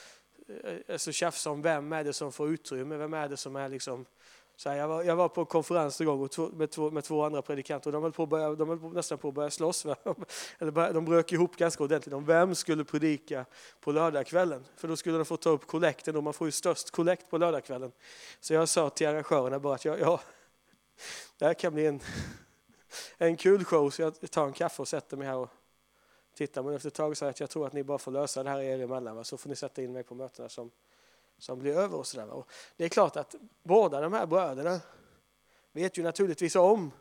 [0.88, 4.06] alltså tjafsa om vem är det som får utrymme, vem är det som är liksom
[4.56, 7.04] så här, jag, var, jag var på en konferens en gång två, med, två, med
[7.04, 9.50] två andra predikanter och de höll, på börja, de höll på, nästan på att börja
[9.50, 9.86] slåss.
[10.58, 13.44] Eller börja, de bröt ihop ganska ordentligt om vem skulle predika
[13.80, 14.64] på lördagskvällen.
[14.76, 17.38] För då skulle de få ta upp kollekten och man får ju störst kollekt på
[17.38, 17.92] lördagskvällen.
[18.40, 20.20] Så jag sa till arrangörerna bara att jag, ja,
[21.38, 22.00] det här kan bli en
[23.18, 25.50] en kul show så jag tar en kaffe och sätter mig här och
[26.34, 26.62] tittar.
[26.62, 28.50] Men efter ett tag sa jag att jag tror att ni bara får lösa det
[28.50, 29.16] här er emellan.
[29.16, 29.24] Va?
[29.24, 30.70] Så får ni sätta in mig på mötena som,
[31.38, 32.30] som blir över och sådär.
[32.30, 34.80] Och det är klart att båda de här bröderna
[35.72, 36.92] vet ju naturligtvis om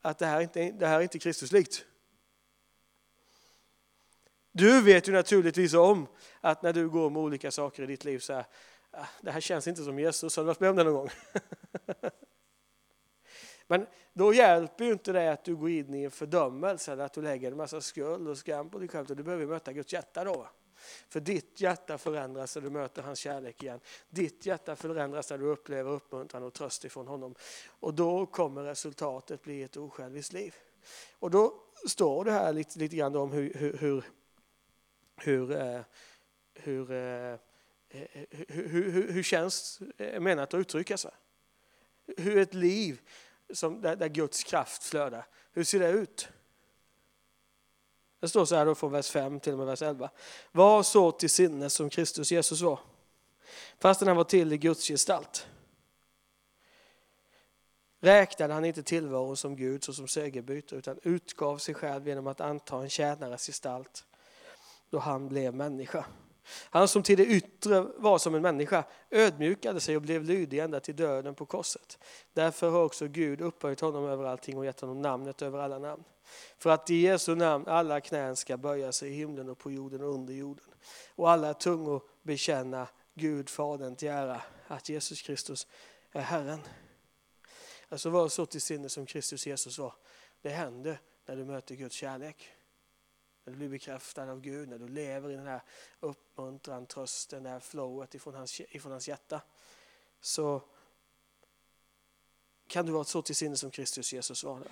[0.00, 1.84] att det här inte det här är inte Kristuslikt.
[4.52, 6.06] Du vet ju naturligtvis om
[6.40, 8.46] att när du går med olika saker i ditt liv så här,
[8.90, 10.36] ah, det här känns inte som Jesus.
[10.36, 11.10] Har du varit med om det någon gång?
[13.66, 17.12] Men då hjälper ju inte det att du går in i en fördömelse eller att
[17.12, 19.06] du lägger en massa skuld och skam på dig själv.
[19.06, 20.48] Du behöver möta Guds hjärta då.
[21.08, 23.80] För ditt hjärta förändras när du möter hans kärlek igen.
[24.08, 27.34] Ditt hjärta förändras när du upplever uppmuntran och tröst ifrån honom.
[27.68, 30.54] Och då kommer resultatet bli ett osjälviskt liv.
[31.12, 34.04] Och då står det här lite, lite grann om hur, hur, hur,
[35.16, 35.80] hur, eh,
[36.54, 37.38] hur, eh, eh
[38.48, 41.12] hur, hur, hur känns eh, menat att uttrycka sig.
[42.16, 43.00] Hur ett liv
[43.52, 45.26] som, där, där Guds kraft flödar.
[45.52, 46.28] Hur ser det ut?
[48.20, 50.10] Det står så här då från vers 5 till och med vers 11.
[50.52, 52.80] Var så till sinnes som Kristus Jesus var.
[53.78, 55.46] Fastän han var till i Guds gestalt
[58.06, 62.76] räknade han inte tillvaron som Gud såsom segerbyte utan utgav sig själv genom att anta
[62.76, 64.04] en tjänares gestalt
[64.90, 66.04] då han blev människa.
[66.70, 70.80] Han som till det yttre var som en människa ödmjukade sig och blev lydig ända
[70.80, 71.98] till döden på korset.
[72.32, 76.04] Därför har också Gud upphöjt honom över allting och gett honom namnet över alla namn.
[76.58, 80.02] För att i Jesu namn alla knän ska böja sig i himlen och på jorden
[80.02, 80.64] och under jorden.
[81.14, 85.66] Och alla tungor bekänna Gud Fadern till ära att Jesus Kristus
[86.12, 86.60] är Herren.
[87.88, 89.94] Alltså var så till sinne som Kristus Jesus var.
[90.42, 92.55] Det händer när du möter Guds kärlek.
[93.46, 95.62] När du blir bekräftad av Gud, när du lever i den här
[96.00, 99.40] uppmuntran, trösten, det här flowet ifrån hans, ifrån hans hjärta.
[100.20, 100.62] Så
[102.66, 104.62] kan du vara så till sinne som Kristus Jesus var.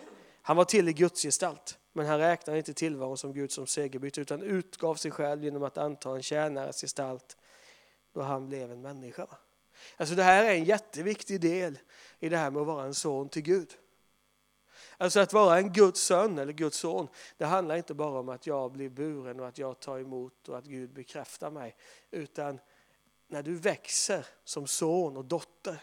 [0.42, 4.20] Han var till i Guds gestalt, men han räknade inte tillvaron som Gud som segerbyte
[4.20, 7.36] utan utgav sig själv genom att anta en tjänares gestalt
[8.12, 9.26] då han blev en människa.
[9.96, 11.78] Alltså det här är en jätteviktig del
[12.18, 13.76] i det här med att vara en son till Gud.
[14.98, 18.46] Alltså att vara en Guds son eller Guds son, det handlar inte bara om att
[18.46, 21.76] jag blir buren och att jag tar emot och att Gud bekräftar mig.
[22.10, 22.60] Utan
[23.28, 25.82] när du växer som son och dotter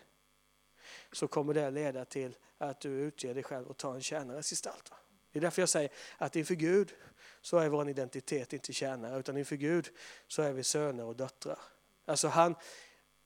[1.11, 4.91] så kommer det leda till att du utger dig själv och tar en tjänares gestalt.
[5.31, 6.93] Det är därför jag säger att inför Gud
[7.41, 9.89] så är vår identitet inte tjänare utan inför Gud
[10.27, 11.59] så är vi söner och döttrar.
[12.05, 12.55] Alltså han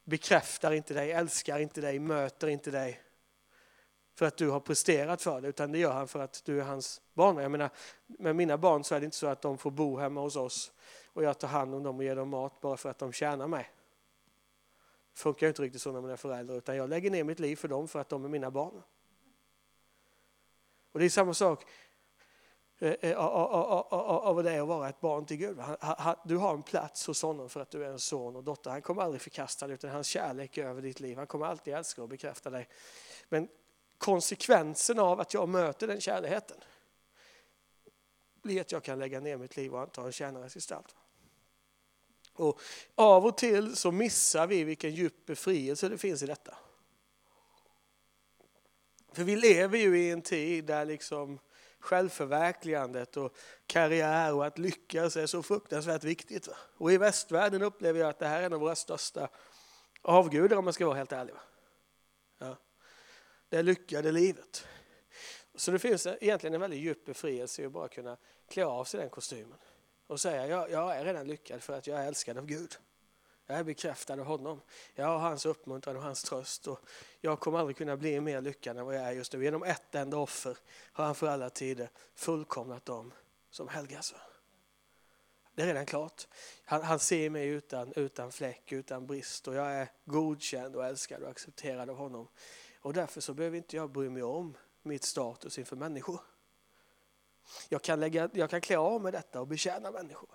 [0.03, 3.04] bekräftar inte dig, älskar inte dig, möter inte dig
[4.15, 6.63] för att du har presterat för det, utan det gör han för att du är
[6.63, 7.37] hans barn.
[7.37, 7.69] Jag menar,
[8.07, 10.71] med mina barn så är det inte så att de får bo hemma hos oss
[11.13, 13.47] och jag tar hand om dem och ger dem mat bara för att de tjänar
[13.47, 13.71] mig.
[15.13, 17.55] Det funkar inte riktigt så när man är förälder, utan jag lägger ner mitt liv
[17.55, 18.81] för dem för att de är mina barn.
[20.91, 21.65] Och det är samma sak
[22.79, 25.57] eh, eh, av det är att vara ett barn till Gud.
[26.25, 28.71] Du har en plats hos honom för att du är en son och dotter.
[28.71, 31.17] Han kommer aldrig förkasta dig utan hans kärlek är över ditt liv.
[31.17, 32.67] Han kommer alltid älska och bekräfta dig.
[33.29, 33.47] Men
[33.97, 36.57] konsekvensen av att jag möter den kärleken
[38.45, 40.95] blir att jag kan lägga ner mitt liv och anta en tjänares gestalt.
[42.33, 42.61] Och
[42.95, 46.57] av och till så missar vi vilken djup befrielse det finns i detta.
[49.13, 51.39] För vi lever ju i en tid där liksom
[51.79, 53.35] självförverkligandet och
[53.67, 56.49] karriär och att lyckas är så fruktansvärt viktigt.
[56.77, 59.29] Och i västvärlden upplever jag att det här är en av våra största
[60.01, 61.35] avgudar om man ska vara helt ärlig.
[62.37, 62.57] Ja
[63.49, 64.67] det lyckade livet.
[65.55, 68.17] Så det finns egentligen en väldigt djup befrielse i att bara kunna
[68.47, 69.57] klä av sig den kostymen
[70.07, 72.75] och säga jag, jag är redan lyckad för att jag är älskad av Gud.
[73.47, 74.61] Jag är bekräftad av honom.
[74.95, 76.67] Jag har hans uppmuntran och hans tröst.
[76.67, 76.79] Och
[77.21, 79.43] jag kommer aldrig kunna bli mer lyckad än vad jag är just nu.
[79.43, 80.57] Genom ett enda offer
[80.91, 83.13] har han för alla tider fullkomnat dem
[83.49, 84.13] som helgas.
[85.55, 86.27] Det är redan klart.
[86.65, 91.23] Han, han, ser mig utan, utan fläck, utan brist och jag är godkänd och älskad
[91.23, 92.27] och accepterad av honom.
[92.85, 96.19] Och därför så behöver inte jag bry mig om mitt status inför människor.
[97.69, 100.29] Jag kan, lägga, jag kan klä av mig detta och betjäna människor.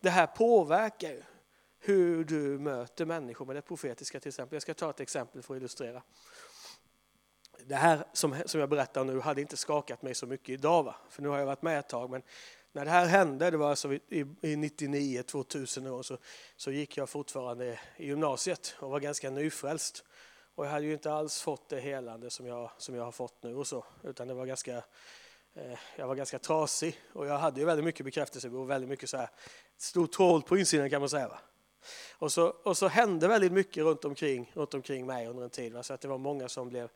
[0.00, 1.22] Det här påverkar ju
[1.78, 4.56] hur du möter människor med det profetiska till exempel.
[4.56, 6.02] Jag ska ta ett exempel för att illustrera.
[7.64, 10.96] Det här som, som jag berättar nu hade inte skakat mig så mycket idag, va?
[11.08, 12.10] för nu har jag varit med ett tag.
[12.10, 12.22] Men
[12.72, 16.18] när det här hände, det var alltså i, i 99, 2000 år, så,
[16.56, 20.04] så gick jag fortfarande i gymnasiet och var ganska nyfrälst.
[20.56, 23.42] Och jag hade ju inte alls fått det helande som jag, som jag har fått
[23.42, 24.76] nu och så, utan det var ganska,
[25.54, 29.10] eh, jag var ganska trasig och jag hade ju väldigt mycket bekräftelse och väldigt mycket
[29.10, 29.30] så här,
[29.76, 31.28] stort hål på insidan kan man säga.
[31.28, 31.38] Va?
[32.12, 35.72] Och, så, och så hände väldigt mycket runt omkring, runt omkring mig under en tid.
[35.72, 35.82] Va?
[35.82, 36.90] Så att det var många som blev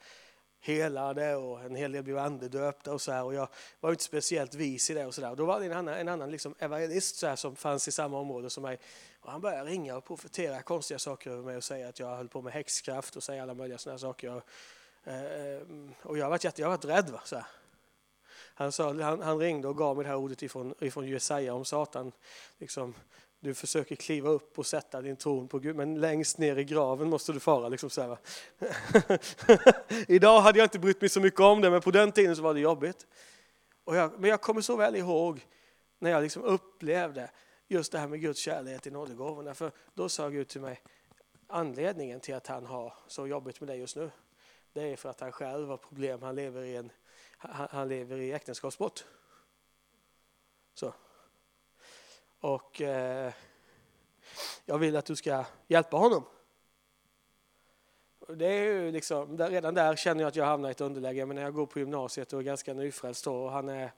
[0.60, 3.24] helade och en hel del blev andedöpta och så här.
[3.24, 3.48] Och jag
[3.80, 5.30] var inte speciellt vis i det och så där.
[5.30, 7.92] Och då var det en annan, en annan liksom evangelist så här, som fanns i
[7.92, 8.78] samma område som mig.
[9.20, 12.28] Och han började ringa och profetera konstiga saker över mig och säga att jag höll
[12.28, 14.30] på med häxkraft och säga alla möjliga sådana saker.
[14.34, 14.42] Och,
[15.12, 15.62] eh,
[16.02, 17.10] och jag har varit, jätte, jag har varit rädd.
[17.10, 17.20] Va?
[17.24, 17.46] Så här.
[18.54, 21.64] Han, sa, han, han, ringde och gav mig det här ordet ifrån, ifrån Jesaja om
[21.64, 22.12] Satan.
[22.58, 22.94] Liksom,
[23.40, 27.10] du försöker kliva upp och sätta din tron på Gud, men längst ner i graven
[27.10, 27.68] måste du fara.
[27.68, 28.18] Liksom så
[30.08, 32.42] Idag hade jag inte brytt mig så mycket om det, men på den tiden så
[32.42, 33.06] var det jobbigt.
[33.84, 35.46] Och jag, men jag kommer så väl ihåg
[35.98, 37.30] när jag liksom upplevde
[37.68, 39.54] just det här med Guds kärlek i nådegåvorna.
[39.54, 40.82] För då sa Gud till mig,
[41.46, 44.10] anledningen till att han har så jobbigt med dig just nu,
[44.72, 46.22] det är för att han själv har problem.
[46.22, 46.92] Han lever i, en,
[47.38, 49.04] han, han lever i äktenskapsbrott.
[50.74, 50.94] Så.
[52.40, 53.32] Och eh,
[54.64, 56.24] jag vill att du ska hjälpa honom.
[58.28, 61.26] Det är ju liksom, redan där känner jag att jag hamnar i ett underläge.
[61.26, 63.92] Men när jag går på gymnasiet och är ganska nyfrälst och han är,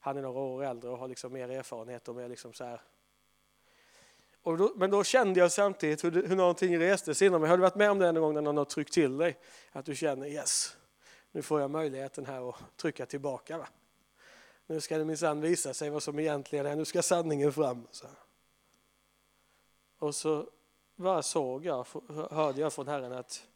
[0.00, 2.80] han är några år äldre och har liksom mer erfarenhet och mer liksom så här.
[4.42, 7.50] Och då, men då kände jag samtidigt hur, hur någonting restes inom mig.
[7.50, 9.38] Har du varit med om det en gång när någon har tryckt till dig?
[9.72, 10.76] Att du känner yes,
[11.32, 13.58] nu får jag möjligheten här att trycka tillbaka.
[13.58, 13.68] Va?
[14.70, 17.86] Nu ska det minsann visa sig vad som egentligen är, nu ska sanningen fram.
[17.90, 18.06] Så.
[19.98, 20.50] Och så
[20.96, 21.86] bara såg jag,
[22.30, 23.46] hörde jag från Herren att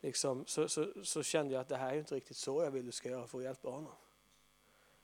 [0.00, 2.86] liksom, så, så, så, kände jag att det här är inte riktigt så jag vill
[2.86, 3.92] du ska göra för att hjälpa honom.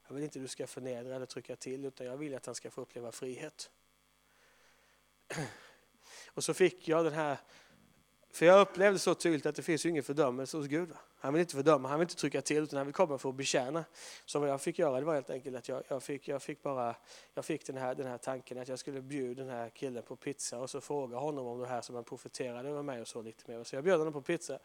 [0.06, 2.70] Jag vill inte du ska förnedra eller trycka till utan jag vill att han ska
[2.70, 3.70] få uppleva frihet.
[6.34, 7.38] Och så fick jag den här,
[8.30, 10.90] för jag upplevde så tydligt att det finns ju ingen fördömelse hos Gud.
[11.22, 13.34] Han vill inte fördöma, han vill inte trycka till utan han vill komma för att
[13.34, 13.84] betjäna.
[14.26, 16.62] Så vad jag fick göra det var helt enkelt att jag, jag, fick, jag fick
[16.62, 16.94] bara,
[17.34, 20.16] jag fick den här, den här tanken att jag skulle bjuda den här killen på
[20.16, 23.22] pizza och så fråga honom om det här som han profeterade över mig och så
[23.22, 23.64] lite mer.
[23.64, 24.58] Så jag bjöd honom på pizza.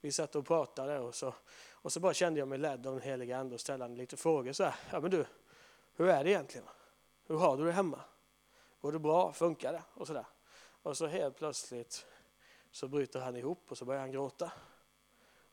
[0.00, 1.34] Vi satt och pratade och så,
[1.72, 4.52] och så bara kände jag mig ledd av den heliga ande och ställde lite frågor
[4.52, 4.74] så här.
[4.90, 5.24] Ja men du,
[5.96, 6.66] hur är det egentligen?
[7.26, 8.00] Hur har du det hemma?
[8.80, 9.32] Går det bra?
[9.32, 9.82] Funkar det?
[9.94, 10.26] Och sådär.
[10.82, 12.06] Och så helt plötsligt
[12.70, 14.52] så bryter han ihop och så börjar han gråta.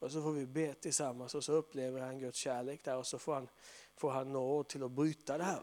[0.02, 3.20] Och så får vi be tillsammans och så upplever han Guds kärlek där och så
[3.20, 3.50] får han,
[3.96, 5.62] får han nåd till att bryta det här.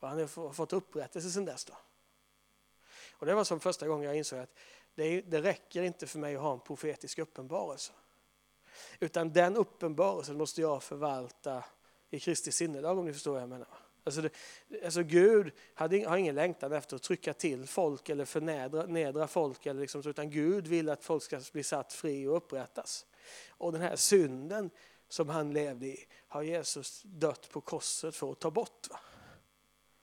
[0.00, 1.64] Och han har fått upprättelse sedan dess.
[1.64, 1.74] Då.
[3.12, 4.54] Och det var som första gången jag insåg att
[4.94, 7.92] det, det räcker inte för mig att ha en profetisk uppenbarelse.
[9.00, 11.64] Utan den uppenbarelsen måste jag förvalta
[12.10, 13.68] i Kristi sinnelag om ni förstår vad jag menar.
[14.08, 19.26] Alltså, det, alltså Gud hade, har ingen längtan efter att trycka till folk eller förnedra
[19.26, 23.06] folk, eller liksom, utan Gud vill att folk ska bli satt fri och upprättas.
[23.50, 24.70] Och den här synden
[25.08, 28.86] som han levde i har Jesus dött på korset för att ta bort.
[28.90, 29.00] Va?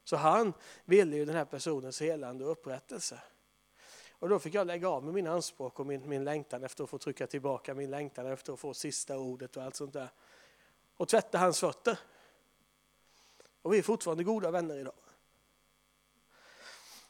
[0.03, 0.53] Så han
[0.85, 3.19] ville ju den här personens helande och upprättelse.
[4.11, 6.89] Och då fick jag lägga av med mina anspråk och min, min längtan efter att
[6.89, 10.09] få trycka tillbaka min längtan efter att få sista ordet och allt sånt där.
[10.97, 11.99] Och tvätta hans fötter.
[13.65, 14.93] Och vi är fortfarande goda vänner idag.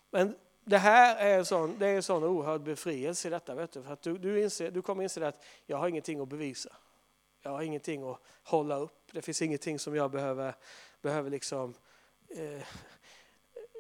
[0.09, 3.55] Men det här är en sån, det är en sån oerhörd befrielse i detta.
[3.55, 3.83] Vet du?
[3.83, 6.69] För att du, du, inser, du kommer inse att jag har ingenting att bevisa.
[7.41, 9.09] Jag har ingenting att hålla upp.
[9.11, 10.55] Det finns ingenting som jag behöver,
[11.01, 11.73] behöver liksom,
[12.29, 12.67] eh,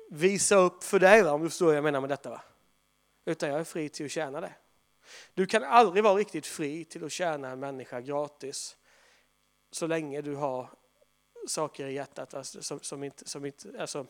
[0.09, 1.31] visa upp för dig, va?
[1.31, 2.29] om du förstår vad jag menar med detta.
[2.29, 2.41] Va?
[3.25, 4.53] Utan jag är fri till att tjäna dig.
[5.33, 8.77] Du kan aldrig vara riktigt fri till att tjäna en människa gratis
[9.71, 10.69] så länge du har
[11.47, 14.05] saker i hjärtat alltså, som, som, inte, som inte, alltså,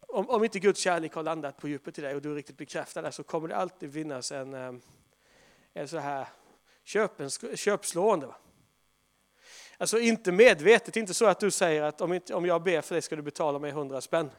[0.00, 2.56] om, om inte Guds kärlek har landat på djupet i dig och du är riktigt
[2.56, 4.80] bekräftad där så kommer det alltid finnas en, ehm,
[5.72, 6.28] en så här
[6.84, 8.26] köpens, köpslående.
[8.26, 8.36] Va?
[9.78, 12.94] Alltså inte medvetet, inte så att du säger att om, inte, om jag ber för
[12.94, 14.30] dig ska du betala mig hundra spänn.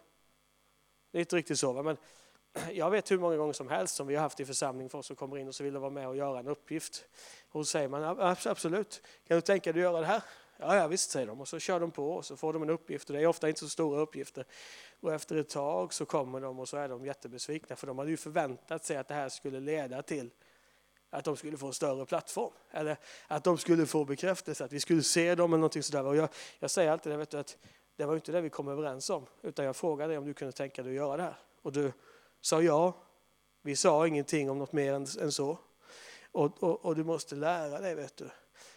[1.11, 1.73] Det är inte riktigt så.
[1.73, 1.83] Va?
[1.83, 1.97] Men
[2.71, 5.15] jag vet hur många gånger som helst som vi har haft i församling folk som
[5.15, 7.05] kommer in och så vill vara med och göra en uppgift.
[7.49, 8.03] Och så säger man
[8.45, 10.21] absolut, kan du tänka dig att göra det här?
[10.57, 12.69] Ja, ja visst säger de och så kör de på och så får de en
[12.69, 14.45] uppgift och det är ofta inte så stora uppgifter.
[14.99, 18.11] Och efter ett tag så kommer de och så är de jättebesvikna för de hade
[18.11, 20.29] ju förväntat sig att det här skulle leda till
[21.09, 22.53] att de skulle få en större plattform.
[22.71, 26.05] Eller att de skulle få bekräftelse, att vi skulle se dem eller någonting sådär.
[26.05, 26.29] Och jag,
[26.59, 27.57] jag säger alltid det, vet du, att
[27.95, 29.25] det var inte det vi kom överens om.
[29.41, 31.37] Utan jag frågade dig om du kunde tänka dig att göra det här.
[31.61, 31.91] Och du
[32.41, 32.93] sa ja.
[33.61, 35.57] Vi sa ingenting om något mer än, än så.
[36.31, 38.29] Och, och, och, du måste lära dig, vet du,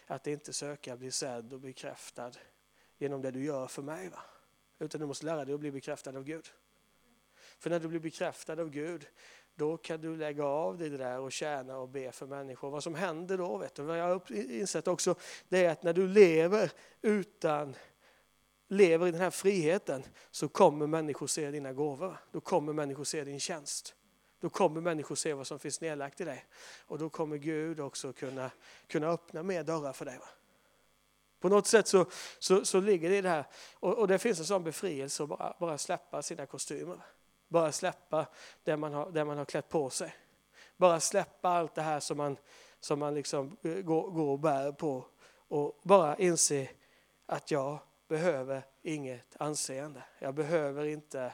[0.09, 2.31] att inte söka bli sedd och bekräftad
[2.97, 4.09] genom det du gör för mig.
[4.09, 4.19] Va?
[4.79, 6.47] Utan du måste lära dig att bli bekräftad av Gud.
[7.59, 9.07] För när du blir bekräftad av Gud,
[9.55, 12.69] då kan du lägga av dig det där och tjäna och be för människor.
[12.69, 15.15] Vad som händer då, vet du, vad jag har insett också,
[15.49, 16.71] det är att när du lever
[17.01, 17.75] utan
[18.67, 22.17] lever i den här friheten så kommer människor se dina gåvor.
[22.31, 23.95] Då kommer människor se din tjänst.
[24.39, 26.45] Då kommer människor se vad som finns nedlagt i dig.
[26.87, 28.51] Och då kommer Gud också kunna,
[28.87, 30.17] kunna öppna mer dörrar för dig.
[30.17, 30.27] Va?
[31.39, 32.05] På något sätt så,
[32.39, 33.45] så, så ligger det i det här.
[33.73, 36.97] Och, och, det finns en sån befrielse att bara, bara släppa sina kostymer.
[37.47, 38.25] Bara släppa
[38.63, 40.15] det man, har, det man har klätt på sig.
[40.77, 42.37] Bara släppa allt det här som man,
[42.79, 45.05] som man liksom eh, går, går och bär på.
[45.47, 46.69] Och bara inse
[47.25, 50.03] att jag behöver inget anseende.
[50.19, 51.33] Jag behöver inte,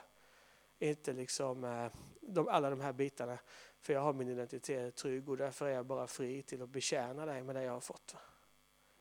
[0.80, 1.92] inte liksom, eh,
[2.22, 3.40] de, alla de här bitarna.
[3.80, 7.26] För jag har min identitet trygg och därför är jag bara fri till att betjäna
[7.26, 8.16] dig med det jag har fått.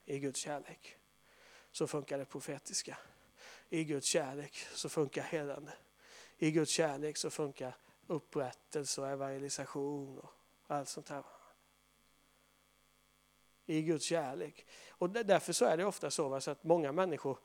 [0.05, 0.97] I Guds kärlek.
[1.71, 2.99] Så funkar det profetiska.
[3.69, 5.73] I Guds kärlek så funkar helande.
[6.39, 7.77] I Guds kärlek så funkar
[8.07, 10.31] upprättelse och evangelisation och
[10.67, 11.25] allt sånt här.
[13.67, 14.67] I Guds kärlek.
[14.89, 17.39] Och därför så är det ofta så att många människor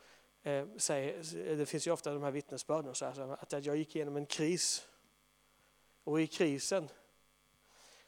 [0.44, 4.16] eh, säger, det finns ju ofta de här vittnesbörden, så här, att jag gick igenom
[4.16, 4.88] en kris.
[6.04, 6.90] Och i krisen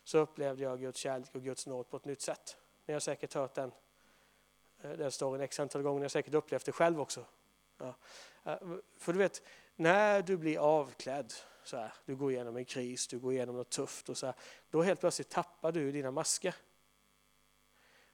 [0.03, 2.57] så upplevde jag Guds kärlek och Guds nåd på ett nytt sätt.
[2.85, 3.71] Ni har säkert hört den,
[4.81, 7.25] eh, den storyn x antal gånger, ni har säkert upplevt det själv också.
[7.77, 7.95] Ja.
[8.43, 8.57] Eh,
[8.97, 9.41] för du vet,
[9.75, 11.33] när du blir avklädd,
[11.63, 14.35] så här, du går igenom en kris, du går igenom något tufft och så här,
[14.69, 16.55] då helt plötsligt tappar du dina masker.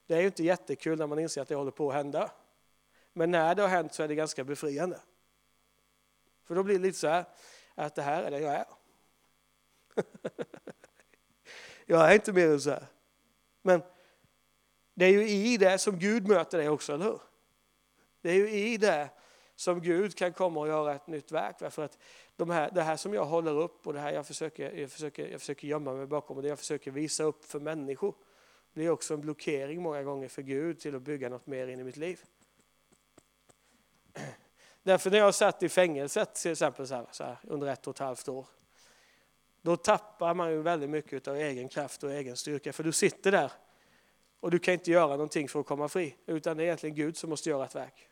[0.06, 2.32] Det är ju inte jättekul när man inser att det håller på att hända.
[3.18, 5.00] Men när det har hänt så är det ganska befriande.
[6.44, 7.26] För då blir det lite så här,
[7.76, 8.66] att det här är det jag är.
[11.86, 12.86] jag är inte mer än så här.
[13.62, 13.82] Men
[14.94, 17.20] det är ju i det som Gud möter dig också, eller hur?
[18.22, 19.10] Det är ju i det
[19.56, 21.74] som Gud kan komma och göra ett nytt verk.
[21.74, 21.98] För att
[22.36, 25.28] de här, det här som jag håller upp och det här jag försöker, jag försöker,
[25.28, 28.16] jag försöker gömma mig bakom och det jag försöker visa upp för människor
[28.74, 31.84] blir också en blockering många gånger för Gud till att bygga något mer in i
[31.84, 32.24] mitt liv.
[34.84, 37.96] Därför när jag satt i fängelset till exempel så här, så här, under ett och
[37.96, 38.48] ett halvt år.
[39.62, 42.74] Då tappar man ju väldigt mycket av egen kraft och egen styrka.
[42.74, 43.52] För du sitter där
[44.40, 46.16] och du kan inte göra någonting för att komma fri.
[46.26, 48.10] Utan det är egentligen Gud som måste göra ett verk.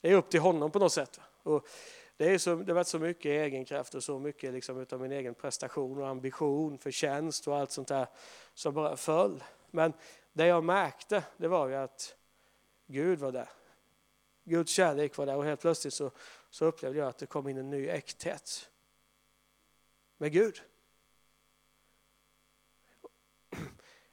[0.00, 1.20] Det är upp till honom på något sätt.
[1.42, 1.66] Och
[2.16, 5.00] det, är så, det har varit så mycket egen kraft och så mycket liksom av
[5.00, 8.06] min egen prestation och ambition, förtjänst och allt sånt där
[8.54, 9.44] som bara föll.
[9.70, 9.92] Men
[10.32, 12.14] det jag märkte det var ju att
[12.86, 13.48] Gud var där.
[14.50, 16.10] Guds kärlek var där och helt plötsligt så,
[16.50, 18.70] så upplevde jag att det kom in en ny äkthet
[20.16, 20.62] med Gud.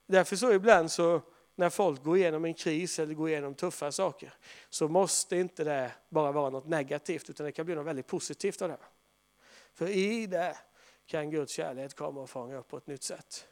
[0.05, 1.21] Därför så ibland så
[1.55, 4.33] när folk går igenom en kris eller går igenom tuffa saker
[4.69, 8.61] så måste inte det bara vara något negativt utan det kan bli något väldigt positivt
[8.61, 8.77] av det.
[9.73, 10.57] För i det
[11.05, 13.47] kan Guds kärlek komma och fånga upp på ett nytt sätt.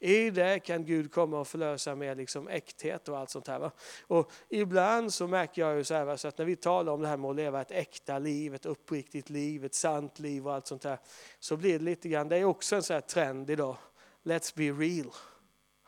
[0.00, 3.58] I det kan Gud komma och förlösa med liksom äkthet och allt sånt här.
[3.58, 3.70] Va?
[4.06, 7.02] Och ibland så märker jag ju så, här, va, så att när vi talar om
[7.02, 10.54] det här med att leva ett äkta liv, ett uppriktigt liv, ett sant liv och
[10.54, 10.98] allt sånt här.
[11.38, 13.76] Så blir det lite grann, det är också en sån här trend idag.
[14.22, 15.12] Let's be real.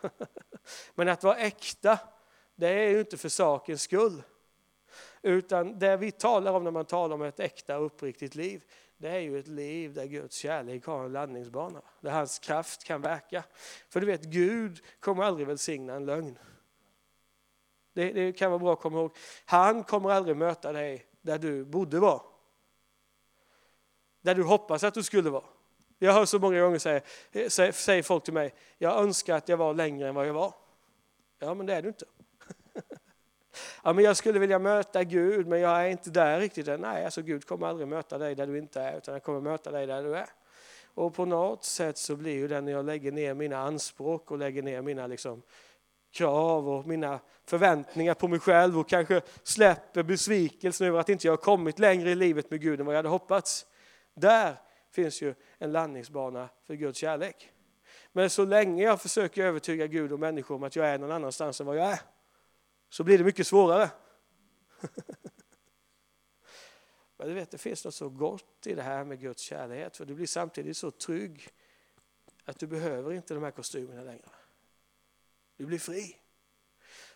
[0.94, 1.98] Men att vara äkta,
[2.54, 4.22] det är ju inte för sakens skull.
[5.22, 8.64] Utan det vi talar om när man talar om ett äkta uppriktigt liv,
[9.00, 11.82] det är ju ett liv där Guds kärlek har en landningsbana.
[12.00, 13.44] Där hans kraft kan verka.
[13.88, 16.38] För du vet, Gud kommer aldrig välsigna en lögn.
[17.92, 19.16] Det, det kan vara bra att komma ihåg.
[19.44, 22.20] Han kommer aldrig möta dig där du borde vara.
[24.20, 25.44] Där du hoppas att du skulle vara.
[25.98, 27.00] Jag hör så många gånger säga,
[27.72, 30.54] säger folk till mig, jag önskar att jag var längre än vad jag var.
[31.38, 32.04] Ja, men det är du inte.
[33.84, 37.22] Ja, men jag skulle vilja möta Gud, men jag är inte där riktigt Nej, alltså
[37.22, 40.02] Gud kommer aldrig möta dig där du inte är, utan han kommer möta dig där
[40.02, 40.26] du är.
[40.94, 44.38] Och på något sätt så blir ju det när jag lägger ner mina anspråk och
[44.38, 45.42] lägger ner mina liksom,
[46.12, 51.32] krav och mina förväntningar på mig själv och kanske släpper besvikelsen över att inte jag
[51.32, 53.66] har kommit längre i livet med Gud än vad jag hade hoppats.
[54.14, 54.54] Där
[54.92, 57.50] finns ju en landningsbana för Guds kärlek.
[58.12, 61.60] Men så länge jag försöker övertyga Gud och människor om att jag är någon annanstans
[61.60, 62.00] än vad jag är,
[62.90, 63.90] så blir det mycket svårare.
[67.16, 70.04] Men du vet, det finns något så gott i det här med Guds kärlek, för
[70.04, 71.48] du blir samtidigt så trygg
[72.44, 74.30] att du behöver inte de här kostymerna längre.
[75.56, 76.16] Du blir fri.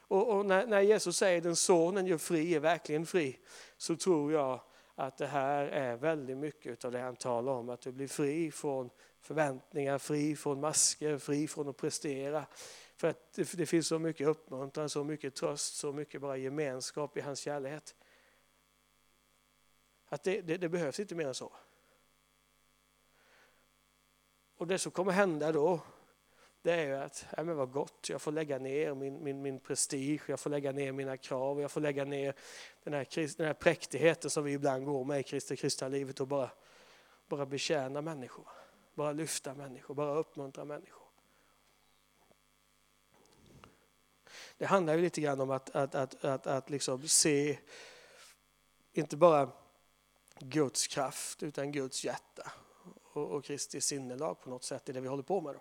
[0.08, 3.38] Och, och när, när, Jesus säger den sonen gör fri är verkligen fri,
[3.76, 4.60] så tror jag
[4.94, 8.50] att det här är väldigt mycket av det han talar om, att du blir fri
[8.50, 8.90] från
[9.20, 12.46] förväntningar, fri från masker, fri från att prestera.
[12.96, 17.16] För att det, det finns så mycket uppmuntran, så mycket tröst, så mycket bara gemenskap
[17.16, 17.82] i hans kärlek.
[20.06, 21.52] Att det, det, det behövs inte mer än så.
[24.56, 25.80] Och det som kommer hända då,
[26.62, 29.60] det är ju att, ja men vad gott, jag får lägga ner min, min, min
[29.60, 32.34] prestige, jag får lägga ner mina krav, jag får lägga ner
[32.84, 36.28] den här, den här präktigheten som vi ibland går med i kristna, kristna livet och
[36.28, 36.50] bara,
[37.28, 38.48] bara betjäna människor.
[38.94, 41.03] Bara lyfta människor, bara uppmuntra människor.
[44.58, 47.58] Det handlar ju lite grann om att, att, att, att, att liksom se
[48.92, 49.50] inte bara
[50.38, 52.52] Guds kraft utan Guds hjärta
[53.12, 55.54] och, och Kristi sinnelag på något sätt i det vi håller på med.
[55.54, 55.60] Då.